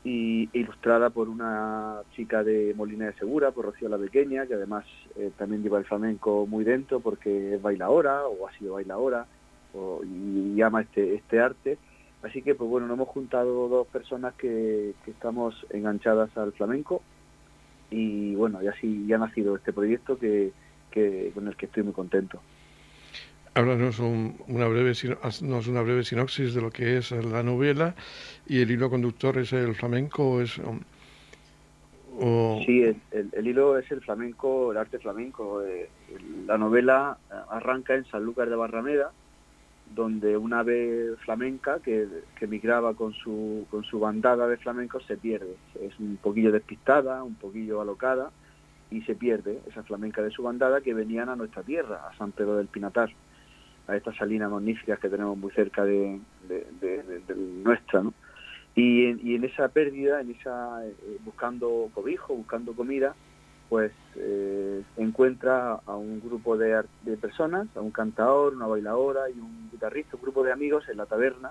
y 0.05 0.49
ilustrada 0.53 1.11
por 1.11 1.29
una 1.29 2.01
chica 2.15 2.45
de 2.45 2.73
Molina 2.77 3.07
de 3.07 3.15
Segura, 3.15 3.51
por 3.51 3.67
Rocío 3.67 3.89
la 3.89 3.99
Pequeña, 3.99 4.47
que 4.47 4.55
además 4.55 4.85
eh, 5.17 5.31
también 5.37 5.63
lleva 5.63 5.79
el 5.79 5.85
flamenco 5.85 6.47
muy 6.47 6.65
dentro 6.65 7.01
porque 7.01 7.55
es 7.55 7.63
bailaora 7.63 8.27
o 8.27 8.47
ha 8.47 8.53
sido 8.59 8.75
bailaora 8.75 9.27
o, 9.75 10.01
y, 10.05 10.61
ama 10.63 10.83
este, 10.83 11.15
este 11.15 11.41
arte. 11.41 11.79
Así 12.23 12.43
que, 12.43 12.55
pues 12.55 12.69
bueno, 12.69 12.87
nos 12.87 12.97
hemos 12.97 13.09
juntado 13.09 13.69
dos 13.69 13.87
personas 13.89 14.35
que, 14.35 14.95
estamos 15.07 15.67
enganchadas 15.71 16.37
al 16.37 16.53
flamenco 16.53 17.03
y 17.91 18.35
bueno, 18.35 18.63
y 18.63 18.69
así 18.69 19.07
ya 19.07 19.17
ha 19.17 19.21
nacido 19.21 19.57
este 19.57 19.73
proyecto 19.73 20.19
que, 20.19 20.53
que 20.91 21.31
con 21.35 21.49
el 21.49 21.57
que 21.57 21.67
estoy 21.67 21.83
muy 21.83 21.93
contento. 21.93 22.41
Háblanos 23.59 23.99
una, 23.99 24.69
breve, 24.69 24.93
una 25.69 25.83
breve 25.83 26.05
sinopsis 26.05 26.55
de 26.55 26.61
lo 26.61 26.71
que 26.71 26.99
es 26.99 27.11
la 27.11 27.43
novela 27.43 27.97
y 28.47 28.61
el 28.61 28.71
hilo 28.71 28.89
conductor 28.89 29.37
es 29.37 29.53
el 29.53 29.75
flamenco. 29.75 30.41
Es, 30.41 30.59
um, 30.59 30.79
Sí, 32.65 32.85
el, 33.11 33.47
hilo 33.49 33.77
es 33.77 33.91
el 33.91 34.01
flamenco, 34.01 34.71
el 34.71 34.79
arte 34.79 35.01
flamenco. 35.01 35.65
Eh, 35.65 35.89
la 36.47 36.57
novela 36.57 37.19
arranca 37.51 37.97
en 37.97 38.05
San 38.05 38.23
Lucas 38.23 38.49
de 38.49 38.55
Barrameda, 38.55 39.11
donde 39.93 40.37
una 40.37 40.61
ave 40.61 41.17
flamenca 41.25 41.81
que, 41.81 42.07
que 42.39 42.47
migraba 42.47 42.95
con 42.95 43.13
su, 43.13 43.67
con 43.73 43.83
su 43.83 43.99
bandada 43.99 44.47
de 44.47 44.59
flamencos 44.59 45.05
se 45.07 45.17
pierde. 45.17 45.57
Es 45.83 45.99
un 45.99 46.17
poquillo 46.23 46.53
despistada, 46.53 47.25
un 47.25 47.35
poquillo 47.35 47.81
alocada 47.81 48.31
y 48.93 49.03
se 49.03 49.17
pierde 49.17 49.59
esa 49.69 49.83
flamenca 49.83 50.23
de 50.23 50.31
su 50.31 50.45
bandada 50.45 50.81
que 50.81 50.95
venían 50.95 51.29
a 51.29 51.35
nuestra 51.35 51.65
tierra, 51.65 52.09
a 52.09 52.17
San 52.17 52.31
Pedro 52.31 52.57
del 52.57 52.69
Pinatar 52.69 53.11
a 53.89 53.97
estas 53.97 54.17
salinas 54.17 54.51
magníficas 54.51 54.99
que 55.01 55.09
tenemos 55.09 55.37
muy 55.37 55.51
cerca 55.53 55.85
de, 55.85 56.21
nuestra, 57.65 58.03
¿no? 58.03 58.13
Y 58.75 59.07
en, 59.07 59.43
esa 59.43 59.67
pérdida, 59.69 60.21
en 60.21 60.31
esa 60.31 60.87
eh, 60.87 61.19
buscando 61.25 61.91
cobijo, 61.93 62.37
buscando 62.37 62.75
comida, 62.75 63.17
pues 63.69 63.91
eh, 64.15 64.83
encuentra 64.97 65.81
a 65.85 65.97
un 65.97 66.21
grupo 66.21 66.57
de, 66.57 66.85
personas, 67.21 67.67
a 67.75 67.81
un 67.81 67.91
cantador, 67.91 68.55
una 68.55 68.67
bailadora 68.67 69.29
y 69.31 69.41
un 69.41 69.69
guitarrista, 69.73 70.17
un 70.17 70.23
grupo 70.23 70.45
de 70.45 70.53
amigos 70.53 70.89
en 70.89 70.99
la 70.99 71.07
taberna, 71.07 71.51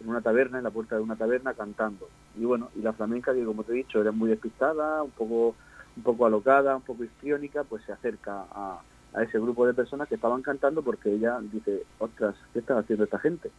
en 0.00 0.08
una 0.08 0.20
taberna, 0.20 0.58
en 0.58 0.64
la 0.64 0.70
puerta 0.70 0.96
de 0.96 1.02
una 1.02 1.16
taberna, 1.16 1.54
cantando. 1.54 2.08
Y 2.38 2.44
bueno, 2.44 2.68
y 2.76 2.82
la 2.82 2.92
flamenca, 2.92 3.32
que 3.32 3.44
como 3.44 3.64
te 3.64 3.72
he 3.72 3.76
dicho, 3.76 4.00
era 4.00 4.12
muy 4.12 4.28
despistada, 4.28 5.02
un 5.02 5.12
poco, 5.12 5.54
un 5.96 6.02
poco 6.02 6.26
alocada, 6.26 6.76
un 6.76 6.82
poco 6.82 7.04
histriónica, 7.04 7.64
pues 7.64 7.84
se 7.84 7.92
acerca 7.92 8.44
a, 8.50 8.80
a 9.16 9.22
ese 9.22 9.38
grupo 9.38 9.66
de 9.66 9.74
personas 9.74 10.08
que 10.08 10.14
estaban 10.14 10.42
cantando 10.42 10.82
porque 10.82 11.12
ella 11.12 11.40
dice, 11.40 11.84
ostras, 11.98 12.36
¿qué 12.52 12.58
está 12.58 12.78
haciendo 12.78 13.04
esta 13.04 13.18
gente? 13.18 13.50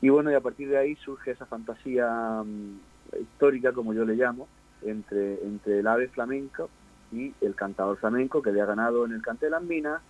Y 0.00 0.10
bueno, 0.10 0.30
y 0.30 0.34
a 0.34 0.40
partir 0.40 0.68
de 0.68 0.78
ahí 0.78 0.94
surge 0.96 1.32
esa 1.32 1.44
fantasía 1.44 2.42
mm, 2.44 3.20
histórica, 3.20 3.72
como 3.72 3.92
yo 3.92 4.04
le 4.04 4.14
llamo, 4.14 4.46
entre, 4.82 5.42
entre 5.44 5.80
el 5.80 5.86
ave 5.88 6.08
flamenco 6.08 6.70
y 7.10 7.34
el 7.40 7.56
cantador 7.56 7.96
flamenco 7.98 8.40
que 8.40 8.50
había 8.50 8.64
ganado 8.64 9.04
en 9.04 9.12
el 9.12 9.22
cante 9.22 9.46
de 9.46 9.50
las 9.50 9.62
minas, 9.62 10.00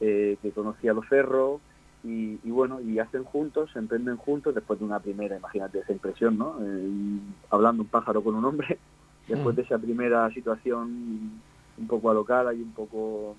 eh, 0.00 0.36
que 0.42 0.50
conocía 0.50 0.92
los 0.92 1.06
ferros, 1.06 1.60
y, 2.08 2.38
bueno, 2.50 2.80
y 2.80 3.00
hacen 3.00 3.24
juntos, 3.24 3.70
se 3.72 3.80
emprenden 3.80 4.16
juntos 4.16 4.54
después 4.54 4.78
de 4.78 4.84
una 4.84 5.00
primera, 5.00 5.36
imagínate 5.36 5.80
esa 5.80 5.92
impresión, 5.92 6.38
¿no? 6.38 6.56
Eh, 6.62 7.18
hablando 7.50 7.82
un 7.82 7.88
pájaro 7.88 8.22
con 8.22 8.36
un 8.36 8.44
hombre, 8.44 8.78
después 9.28 9.54
mm. 9.54 9.56
de 9.56 9.62
esa 9.62 9.78
primera 9.78 10.30
situación 10.30 11.40
un 11.78 11.86
poco 11.88 12.08
alocada 12.08 12.54
y 12.54 12.62
un 12.62 12.70
poco 12.72 13.34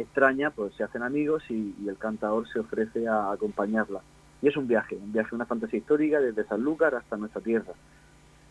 extraña, 0.00 0.50
pues 0.50 0.74
se 0.74 0.84
hacen 0.84 1.02
amigos 1.02 1.42
y, 1.50 1.74
el 1.86 1.96
cantador 1.96 2.48
se 2.48 2.60
ofrece 2.60 3.08
a 3.08 3.32
acompañarla. 3.32 4.00
Y 4.40 4.48
es 4.48 4.56
un 4.56 4.68
viaje, 4.68 4.96
un 4.96 5.12
viaje, 5.12 5.34
una 5.34 5.46
fantasía 5.46 5.78
histórica 5.78 6.20
desde 6.20 6.44
Sanlúcar 6.44 6.94
hasta 6.94 7.16
nuestra 7.16 7.40
tierra, 7.40 7.72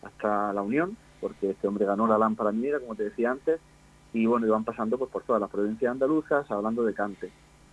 hasta 0.02 0.52
la 0.52 0.62
Unión, 0.62 0.96
porque 1.20 1.50
este 1.50 1.66
hombre 1.66 1.86
ganó 1.86 2.06
la 2.06 2.18
lámpara 2.18 2.52
minera, 2.52 2.80
como 2.80 2.94
te 2.94 3.04
decía 3.04 3.30
antes, 3.30 3.60
y 4.12 4.26
bueno, 4.26 4.46
y 4.46 4.50
van 4.50 4.64
pasando 4.64 4.98
pues, 4.98 5.10
por 5.10 5.22
todas 5.22 5.40
las 5.40 5.50
provincias 5.50 5.92
andaluzas 5.92 6.50
hablando 6.50 6.84
de 6.84 6.94
cante. 6.94 7.30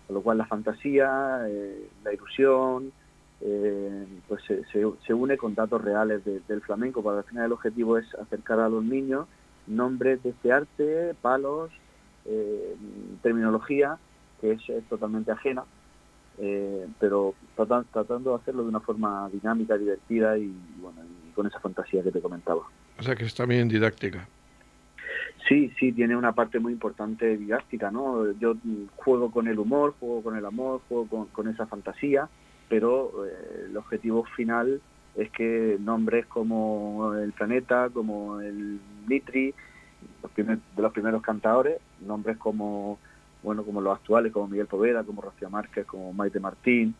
Con 0.07 0.15
lo 0.15 0.21
cual 0.21 0.37
la 0.37 0.45
fantasía, 0.45 1.41
eh, 1.47 1.89
la 2.03 2.13
ilusión, 2.13 2.91
eh, 3.41 4.05
pues 4.27 4.43
se, 4.45 5.13
une 5.13 5.37
con 5.37 5.55
datos 5.55 5.81
reales 5.81 6.23
del 6.23 6.61
flamenco, 6.61 7.03
para 7.03 7.19
al 7.19 7.23
final 7.25 7.45
el 7.45 7.51
objetivo 7.51 7.97
es 7.97 8.13
acercar 8.15 8.59
a 8.59 8.69
los 8.69 8.83
niños 8.83 9.27
nombres 9.67 10.21
de 10.23 10.29
este 10.29 10.51
arte, 10.51 11.15
palos, 11.21 11.71
eh, 12.25 12.75
terminología 13.21 13.97
que 14.41 14.53
es, 14.53 14.87
totalmente 14.89 15.31
ajena, 15.31 15.63
eh, 16.37 16.87
pero 16.99 17.33
tratando, 17.55 18.31
de 18.31 18.35
hacerlo 18.35 18.63
de 18.63 18.69
una 18.69 18.79
forma 18.79 19.29
dinámica, 19.31 19.77
divertida 19.77 20.37
y, 20.37 20.53
bueno, 20.79 21.01
con 21.33 21.47
esa 21.47 21.59
fantasía 21.59 22.03
que 22.03 22.11
te 22.11 22.21
comentaba. 22.21 22.61
O 22.99 23.03
sea 23.03 23.15
que 23.15 23.25
es 23.25 23.35
también 23.35 23.67
didáctica. 23.67 24.27
Sí, 25.47 25.71
sí, 25.79 25.91
tiene 25.91 26.17
una 26.17 26.33
parte 26.33 26.59
muy 26.59 26.73
importante 26.73 27.37
didáctica, 27.37 27.91
¿no? 27.91 28.31
Yo 28.39 28.55
juego 28.95 29.29
con 29.29 29.47
el 29.47 29.59
humor, 29.59 29.93
juego 29.99 30.23
con 30.23 30.35
el 30.35 30.45
amor, 30.45 30.81
juego 30.87 31.27
con, 31.31 31.47
esa 31.47 31.67
fantasía, 31.67 32.27
pero 32.67 33.25
eh, 33.25 33.65
el 33.69 33.77
objetivo 33.77 34.25
final 34.35 34.81
es 35.15 35.29
que 35.31 35.77
nombres 35.79 36.25
como 36.25 37.13
el 37.13 37.31
planeta, 37.33 37.89
como 37.93 38.41
el 38.41 38.79
Nitri, 39.07 39.53
de 40.35 40.59
los 40.81 40.91
primeros 40.91 41.21
cantadores, 41.21 41.79
nombres 42.05 42.37
como 42.37 42.99
bueno 43.43 43.63
como 43.63 43.79
los 43.79 43.95
actuales, 43.95 44.31
como 44.33 44.47
Miguel 44.47 44.67
Poveda, 44.67 45.03
como 45.03 45.21
Rocío 45.21 45.49
Márquez, 45.49 45.85
como 45.85 46.11
Maite 46.13 46.39
Martín, 46.39 46.95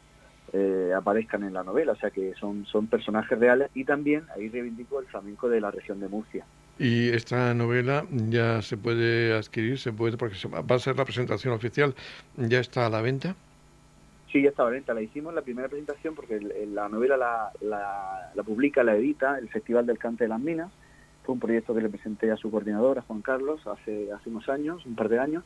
eh, 0.54 0.94
aparezcan 0.96 1.44
en 1.44 1.54
la 1.54 1.64
novela, 1.64 1.94
o 1.94 1.96
sea 1.96 2.12
que 2.12 2.34
son, 2.36 2.66
son 2.66 2.88
personajes 2.88 3.38
reales 3.38 3.70
y 3.74 3.84
también 3.84 4.24
ahí 4.36 4.48
reivindico 4.48 5.00
el 5.00 5.08
flamenco 5.08 5.50
de 5.50 5.60
la 5.60 5.72
región 5.72 6.00
de 6.00 6.08
Murcia. 6.08 6.46
Y 6.78 7.10
esta 7.10 7.54
novela 7.54 8.06
ya 8.12 8.62
se 8.62 8.78
puede 8.78 9.34
adquirir, 9.36 9.80
se 9.80 9.92
puede, 9.92 10.18
porque 10.18 10.36
va 10.48 10.76
a 10.76 10.80
ser 10.80 10.98
la 10.98 11.06
presentación 11.06 11.54
oficial, 11.54 11.96
¿ya 12.38 12.60
está 12.60 12.86
a 12.86 12.90
la 12.90 13.02
venta? 13.02 13.36
Sí, 14.32 14.42
ya 14.42 14.50
está 14.50 14.64
a 14.64 14.66
la 14.66 14.72
venta. 14.72 14.94
La 14.94 15.02
hicimos 15.02 15.34
la 15.34 15.42
primera 15.42 15.70
presentación 15.70 16.14
porque 16.14 16.40
la 16.40 16.90
novela 16.90 17.18
la, 17.18 17.52
la, 17.62 18.32
la 18.36 18.44
publica, 18.44 18.84
la 18.84 18.96
edita 18.96 19.40
el 19.40 19.50
Festival 19.50 19.86
del 19.86 19.98
Cante 19.98 20.26
de 20.26 20.28
las 20.28 20.40
Minas 20.40 20.70
fue 21.26 21.34
un 21.34 21.40
proyecto 21.40 21.74
que 21.74 21.82
le 21.82 21.90
presenté 21.90 22.32
a 22.32 22.38
su 22.38 22.52
coordinador, 22.52 23.00
a 23.00 23.02
Juan 23.02 23.22
Carlos, 23.22 23.66
hace, 23.68 24.10
unos 24.26 24.48
años, 24.48 24.86
un 24.86 24.96
par 24.96 25.10
de 25.10 25.20
años, 25.20 25.44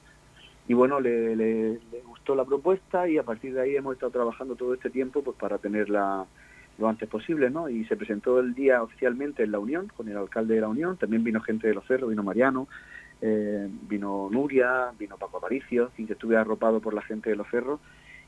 y 0.68 0.74
bueno, 0.74 1.00
le, 1.00 1.80
gustó 2.06 2.36
la 2.36 2.46
propuesta 2.46 3.08
y 3.08 3.18
a 3.18 3.24
partir 3.24 3.54
de 3.54 3.62
ahí 3.62 3.76
hemos 3.76 3.94
estado 3.94 4.12
trabajando 4.12 4.56
todo 4.56 4.74
este 4.74 4.90
tiempo 4.90 5.24
pues 5.24 5.36
para 5.38 5.58
tenerla 5.58 6.26
lo 6.78 6.88
antes 6.88 7.10
posible, 7.10 7.50
¿no? 7.50 7.70
Y 7.70 7.86
se 7.86 7.98
presentó 7.98 8.40
el 8.40 8.54
día 8.54 8.84
oficialmente 8.84 9.44
en 9.44 9.52
la 9.52 9.60
Unión, 9.60 9.92
con 9.96 10.08
el 10.08 10.18
alcalde 10.18 10.56
de 10.56 10.62
la 10.62 10.68
Unión, 10.68 10.96
también 10.98 11.24
vino 11.24 11.42
gente 11.42 11.68
de 11.68 11.74
los 11.74 11.86
cerros, 11.86 12.10
vino 12.10 12.24
Mariano, 12.24 12.68
eh, 13.22 13.68
vino 13.90 14.30
Nuria, 14.32 14.92
vino 14.98 15.18
Paco 15.18 15.38
Aparicio, 15.38 15.92
y 15.98 16.06
que 16.06 16.14
estuve 16.14 16.38
arropado 16.38 16.80
por 16.80 16.94
la 16.94 17.02
gente 17.02 17.30
de 17.30 17.36
los 17.36 17.48
cerros, 17.50 17.80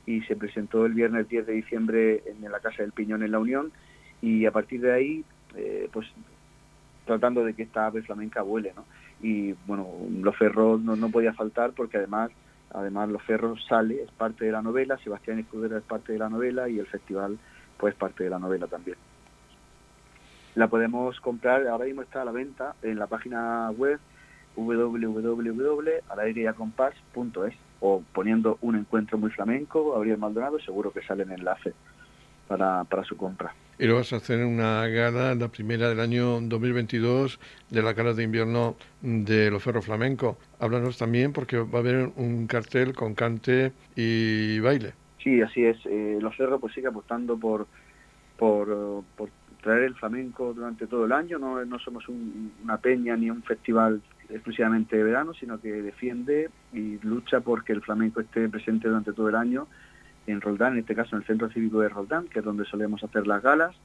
y 0.06 0.22
se 0.24 0.36
presentó 0.36 0.86
el 0.86 0.94
viernes 0.94 1.30
10 1.30 1.46
de 1.46 1.54
diciembre 1.54 2.24
en 2.26 2.52
la 2.52 2.60
Casa 2.60 2.82
del 2.82 2.92
Piñón 2.92 3.24
en 3.24 3.32
La 3.32 3.40
Unión. 3.40 3.72
Y 4.22 4.46
a 4.46 4.52
partir 4.52 4.82
de 4.82 4.94
ahí, 4.94 5.24
eh, 5.56 5.90
pues 5.92 6.08
tratando 7.12 7.44
de 7.44 7.54
que 7.54 7.64
esta 7.64 7.88
ave 7.88 8.04
flamenca 8.04 8.42
vuele, 8.42 8.72
¿no? 8.74 8.86
Y 9.22 9.52
bueno, 9.68 9.86
Los 10.22 10.38
Ferros 10.38 10.80
no, 10.80 10.96
no 10.96 11.10
podía 11.10 11.34
faltar 11.34 11.74
porque 11.74 11.98
además 11.98 12.32
además 12.74 13.10
Los 13.10 13.22
Ferros 13.24 13.66
sale, 13.68 14.04
es 14.04 14.12
parte 14.12 14.46
de 14.46 14.54
la 14.54 14.62
novela, 14.62 14.98
Sebastián 15.00 15.40
Escudero 15.40 15.78
es 15.78 15.84
parte 15.84 16.14
de 16.14 16.20
la 16.20 16.30
novela 16.30 16.70
y 16.70 16.80
el 16.80 16.88
festival 16.88 17.38
pues 17.78 17.94
parte 17.96 18.24
de 18.24 18.30
la 18.30 18.40
novela 18.40 18.68
también. 18.68 18.96
La 20.56 20.70
podemos 20.70 21.20
comprar, 21.20 21.68
ahora 21.68 21.84
mismo 21.84 22.02
está 22.02 22.22
a 22.22 22.26
la 22.26 22.32
venta 22.32 22.76
en 22.82 22.98
la 22.98 23.08
página 23.08 23.70
web 23.72 24.00
www.alaireyacompás.es 24.56 27.56
o 27.82 28.02
poniendo 28.14 28.58
un 28.62 28.78
encuentro 28.78 29.18
muy 29.18 29.32
flamenco, 29.32 29.92
Gabriel 29.92 30.18
Maldonado, 30.18 30.60
seguro 30.60 30.94
que 30.94 31.02
sale 31.02 31.24
en 31.24 31.32
enlace 31.32 31.74
para, 32.48 32.86
para 32.86 33.04
su 33.04 33.18
compra. 33.18 33.54
Y 33.80 33.88
lo 33.88 33.96
vas 33.96 34.14
a 34.14 34.18
hacer 34.18 34.40
en 34.40 34.48
una 34.48 34.86
gala, 34.88 35.34
la 35.34 35.48
primera 35.48 35.90
del 35.90 36.00
año 36.00 36.40
2022 36.42 37.40
de 37.70 37.82
la 37.82 37.94
gala 37.94 38.14
de 38.14 38.24
invierno 38.24 38.76
de 39.02 39.50
los 39.50 39.64
Ferros 39.64 39.86
Flamenco. 39.86 40.38
Háblanos 40.60 40.98
también 40.98 41.34
porque 41.34 41.58
va 41.58 41.80
a 41.80 41.82
haber 41.82 42.12
un 42.16 42.46
cartel 42.48 42.94
con 42.94 43.16
cante 43.16 43.72
y 43.96 44.60
baile. 44.60 44.94
Sí, 45.24 45.42
así 45.42 45.66
es. 45.66 45.78
Eh, 45.86 46.20
los 46.22 46.36
Ferros 46.36 46.60
pues 46.62 46.74
sigue 46.74 46.88
apostando 46.88 47.38
por, 47.38 47.68
por, 48.38 49.02
traer 49.62 49.84
el 49.84 49.96
flamenco 49.96 50.54
durante 50.54 50.88
todo 50.88 51.06
el 51.06 51.12
año. 51.12 51.40
No, 51.40 51.64
no 51.66 51.80
somos 51.80 52.04
una 52.64 52.78
peña 52.78 53.16
ni 53.16 53.30
un 53.30 53.44
festival 53.44 54.02
exclusivamente 54.30 54.98
de 54.98 55.04
verano, 55.04 55.34
sino 55.34 55.60
que 55.60 55.70
defiende 55.70 56.50
y 56.74 57.00
lucha 57.04 57.42
porque 57.42 57.74
el 57.74 57.82
flamenco 57.82 58.22
esté 58.22 58.48
presente 58.50 58.88
durante 58.88 59.14
todo 59.14 59.30
el 59.30 59.36
año 59.36 59.68
en 60.28 60.42
Roldán, 60.42 60.74
en 60.74 60.80
este 60.80 60.96
caso 60.96 61.16
en 61.16 61.22
el 61.22 61.28
Centro 61.28 61.50
Cívico 61.50 61.80
de 61.80 61.90
Roldán, 61.90 62.28
que 62.28 62.40
es 62.40 62.46
donde 62.46 62.66
solemos 62.66 63.04
hacer 63.04 63.28
las 63.28 63.42
galas, 63.42 63.76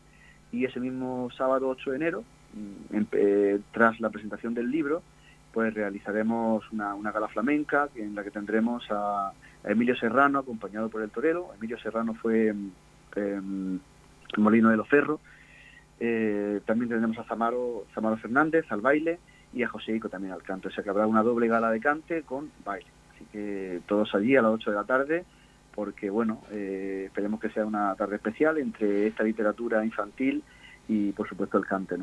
y 0.52 0.64
ese 0.64 0.80
mismo 0.80 1.28
sábado 1.36 1.68
8 1.68 1.90
de 1.90 1.96
enero, 1.96 2.24
mm, 2.54 3.02
eh, 3.12 3.60
tras 3.72 4.00
la 4.00 4.10
presentación 4.10 4.54
del 4.54 4.70
libro, 4.70 5.02
pues 5.52 5.72
realizaremos 5.72 6.70
una, 6.70 6.94
gala 7.10 7.28
flamenca 7.28 7.88
en 7.94 8.14
la 8.14 8.22
que 8.22 8.30
tendremos 8.30 8.86
a, 8.90 9.32
Emilio 9.64 9.96
Serrano 9.96 10.38
acompañado 10.38 10.88
por 10.90 11.02
el 11.02 11.10
torero. 11.10 11.48
Emilio 11.56 11.78
Serrano 11.78 12.14
fue 12.14 12.54
eh, 13.16 13.40
Molino 14.36 14.68
de 14.68 14.76
los 14.76 14.86
Ferros. 14.86 15.18
Eh, 15.98 16.60
también 16.66 16.90
tendremos 16.90 17.18
a 17.18 17.24
Zamaro, 17.24 17.86
Zamaro 17.94 18.18
Fernández 18.18 18.66
al 18.68 18.82
baile 18.82 19.18
y 19.52 19.62
a 19.62 19.70
Ico 19.86 20.08
también 20.10 20.34
al 20.34 20.42
canto. 20.42 20.68
O 20.68 20.70
sea 20.70 20.84
que 20.84 20.90
habrá 20.90 21.06
una 21.06 21.22
doble 21.22 21.48
gala 21.48 21.70
de 21.70 21.80
cante 21.80 22.22
con 22.22 22.50
baile. 22.64 22.86
Así 23.14 23.24
que 23.32 23.80
todos 23.86 24.14
allí 24.14 24.36
a 24.36 24.42
las 24.42 24.52
8 24.52 24.70
de 24.70 24.76
la 24.76 24.84
tarde, 24.84 25.24
porque 25.76 26.10
bueno, 26.10 26.42
eh, 26.50 27.04
esperemos 27.06 27.38
que 27.38 27.50
sea 27.50 27.64
una 27.64 27.94
tarde 27.94 28.16
especial 28.16 28.58
entre 28.58 29.06
esta 29.06 29.22
literatura 29.22 29.84
infantil 29.84 30.42
y 30.88 31.12
por 31.12 31.28
supuesto 31.28 31.58
el 31.58 31.66
cante. 31.66 31.96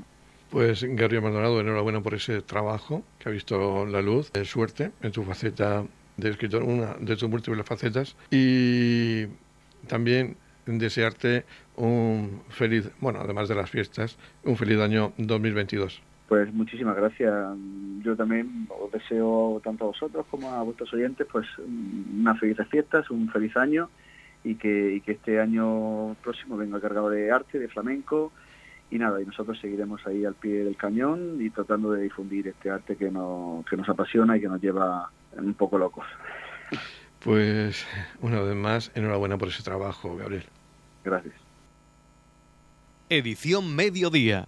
Pues 0.51 0.83
Gabriel 0.83 1.23
Maldonado, 1.23 1.59
enhorabuena 1.59 1.99
por 2.01 2.13
ese 2.13 2.43
trabajo 2.43 3.03
que 3.17 3.27
ha 3.27 3.31
visto 3.31 3.85
la 3.87 4.01
luz. 4.03 4.31
suerte 4.45 4.91
en 5.01 5.11
tu 5.11 5.23
faceta 5.23 5.83
de 6.15 6.29
escritor, 6.29 6.61
una 6.61 6.93
de 6.99 7.15
tus 7.15 7.27
múltiples 7.27 7.65
facetas. 7.65 8.15
Y 8.29 9.25
también 9.87 10.37
desearte 10.67 11.45
un 11.75 12.43
feliz, 12.49 12.89
bueno, 13.01 13.19
además 13.21 13.49
de 13.49 13.55
las 13.55 13.69
fiestas, 13.69 14.17
un 14.43 14.55
feliz 14.55 14.79
año 14.79 15.13
2022. 15.17 16.01
Pues 16.33 16.51
muchísimas 16.51 16.95
gracias. 16.95 17.31
Yo 18.01 18.15
también 18.15 18.67
os 18.67 18.91
deseo 18.91 19.61
tanto 19.63 19.83
a 19.83 19.87
vosotros 19.89 20.25
como 20.31 20.49
a 20.49 20.63
vuestros 20.63 20.91
oyentes 20.91 21.27
pues 21.31 21.45
unas 21.59 22.39
felices 22.39 22.67
fiestas, 22.69 23.07
un 23.11 23.29
feliz 23.29 23.55
año 23.55 23.87
y 24.43 24.55
que, 24.55 24.99
que 25.05 25.11
este 25.11 25.39
año 25.39 26.15
próximo 26.23 26.57
venga 26.57 26.81
cargado 26.81 27.11
de 27.11 27.31
arte, 27.31 27.59
de 27.59 27.67
flamenco 27.67 28.31
y 28.89 28.97
nada, 28.97 29.21
y 29.21 29.27
nosotros 29.27 29.59
seguiremos 29.61 30.07
ahí 30.07 30.25
al 30.25 30.33
pie 30.33 30.63
del 30.63 30.75
cañón 30.75 31.37
y 31.39 31.51
tratando 31.51 31.91
de 31.91 32.01
difundir 32.01 32.47
este 32.47 32.71
arte 32.71 32.95
que 32.95 33.11
nos, 33.11 33.63
que 33.67 33.77
nos 33.77 33.87
apasiona 33.87 34.35
y 34.35 34.41
que 34.41 34.47
nos 34.47 34.59
lleva 34.59 35.11
un 35.37 35.53
poco 35.53 35.77
locos. 35.77 36.07
Pues 37.19 37.85
una 38.21 38.41
vez 38.41 38.55
más, 38.55 38.91
enhorabuena 38.95 39.37
por 39.37 39.49
ese 39.49 39.61
trabajo, 39.61 40.17
Gabriel. 40.17 40.45
Gracias. 41.03 41.35
Edición 43.07 43.75
Mediodía. 43.75 44.47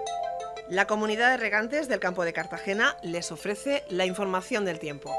La 0.71 0.87
comunidad 0.87 1.31
de 1.31 1.35
regantes 1.35 1.89
del 1.89 1.99
campo 1.99 2.23
de 2.23 2.31
Cartagena 2.31 2.95
les 3.03 3.33
ofrece 3.33 3.83
la 3.89 4.05
información 4.05 4.63
del 4.63 4.79
tiempo. 4.79 5.13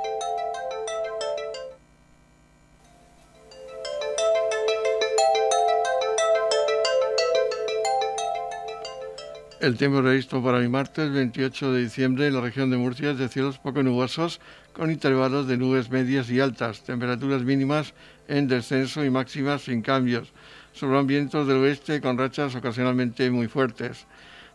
El 9.61 9.77
tiempo 9.77 10.01
previsto 10.01 10.43
para 10.43 10.59
mi 10.59 10.69
martes 10.69 11.13
28 11.13 11.73
de 11.75 11.83
diciembre 11.83 12.29
en 12.29 12.35
la 12.35 12.41
región 12.41 12.71
de 12.71 12.79
Murcia 12.79 13.11
es 13.11 13.19
de 13.19 13.29
cielos 13.29 13.59
poco 13.59 13.83
nubosos 13.83 14.41
con 14.73 14.91
intervalos 14.91 15.47
de 15.47 15.59
nubes 15.59 15.91
medias 15.91 16.31
y 16.31 16.41
altas, 16.41 16.83
temperaturas 16.83 17.43
mínimas 17.43 17.93
en 18.27 18.49
descenso 18.49 19.05
y 19.05 19.11
máximas 19.11 19.65
sin 19.65 19.83
cambios. 19.83 20.33
Sobran 20.73 21.07
vientos 21.07 21.47
del 21.47 21.59
oeste 21.59 22.01
con 22.01 22.17
rachas 22.17 22.55
ocasionalmente 22.55 23.31
muy 23.31 23.49
fuertes 23.49 24.07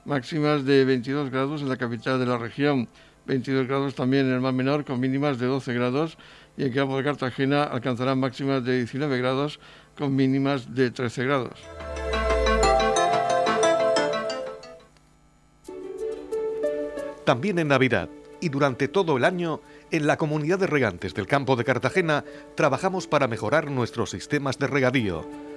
máximas 0.07 0.63
de 0.63 0.85
22 0.85 1.29
grados 1.29 1.61
en 1.61 1.67
la 1.67 1.75
capital 1.75 2.17
de 2.17 2.25
la 2.25 2.37
región, 2.37 2.87
22 3.25 3.67
grados 3.67 3.93
también 3.93 4.25
en 4.25 4.33
el 4.33 4.39
mar 4.39 4.53
menor 4.53 4.85
con 4.85 5.01
mínimas 5.01 5.37
de 5.37 5.47
12 5.47 5.73
grados 5.73 6.17
y 6.55 6.63
en 6.63 6.71
campo 6.71 6.95
de 6.95 7.03
Cartagena 7.03 7.63
alcanzarán 7.65 8.17
máximas 8.17 8.63
de 8.63 8.77
19 8.77 9.17
grados 9.17 9.59
con 9.97 10.15
mínimas 10.15 10.73
de 10.73 10.91
13 10.91 11.25
grados. 11.25 11.59
También 17.25 17.59
en 17.59 17.67
Navidad 17.67 18.09
y 18.39 18.47
durante 18.47 18.87
todo 18.87 19.17
el 19.17 19.25
año, 19.25 19.59
en 19.91 20.07
la 20.07 20.15
comunidad 20.15 20.59
de 20.59 20.67
regantes 20.67 21.13
del 21.13 21.27
campo 21.27 21.57
de 21.57 21.65
Cartagena 21.65 22.23
trabajamos 22.55 23.07
para 23.07 23.27
mejorar 23.27 23.69
nuestros 23.69 24.11
sistemas 24.11 24.57
de 24.57 24.67
regadío 24.67 25.27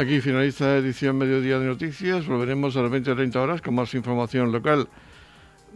Aquí 0.00 0.22
finaliza 0.22 0.64
la 0.64 0.76
edición 0.78 1.18
Mediodía 1.18 1.58
de 1.58 1.66
Noticias. 1.66 2.26
Volveremos 2.26 2.74
a 2.74 2.80
las 2.80 2.90
20-30 2.90 3.36
horas 3.36 3.60
con 3.60 3.74
más 3.74 3.92
información 3.92 4.50
local. 4.50 4.88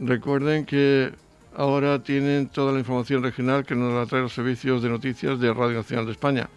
Recuerden 0.01 0.65
que 0.65 1.13
ahora 1.55 2.03
tienen 2.03 2.49
toda 2.49 2.73
la 2.73 2.79
información 2.79 3.23
regional 3.23 3.67
que 3.67 3.75
nos 3.75 3.93
la 3.93 4.07
trae 4.07 4.23
los 4.23 4.33
servicios 4.33 4.83
de 4.83 4.89
noticias 4.89 5.39
de 5.41 5.53
Radio 5.53 5.77
Nacional 5.77 6.07
de 6.07 6.13
España. 6.13 6.49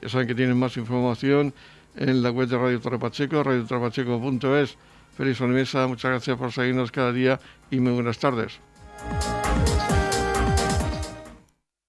Ya 0.00 0.08
saben 0.08 0.28
que 0.28 0.36
tienen 0.36 0.56
más 0.56 0.76
información 0.76 1.52
en 1.96 2.22
la 2.22 2.30
web 2.30 2.46
de 2.46 2.58
Radio 2.58 2.78
Torre 2.78 3.00
Pacheco, 3.00 3.42
radiotorrepacheco.es. 3.42 4.76
Feliz 5.16 5.36
sobremesa, 5.36 5.84
muchas 5.88 6.12
gracias 6.12 6.38
por 6.38 6.52
seguirnos 6.52 6.92
cada 6.92 7.10
día 7.12 7.40
y 7.72 7.80
muy 7.80 7.90
buenas 7.90 8.20
tardes. 8.20 8.60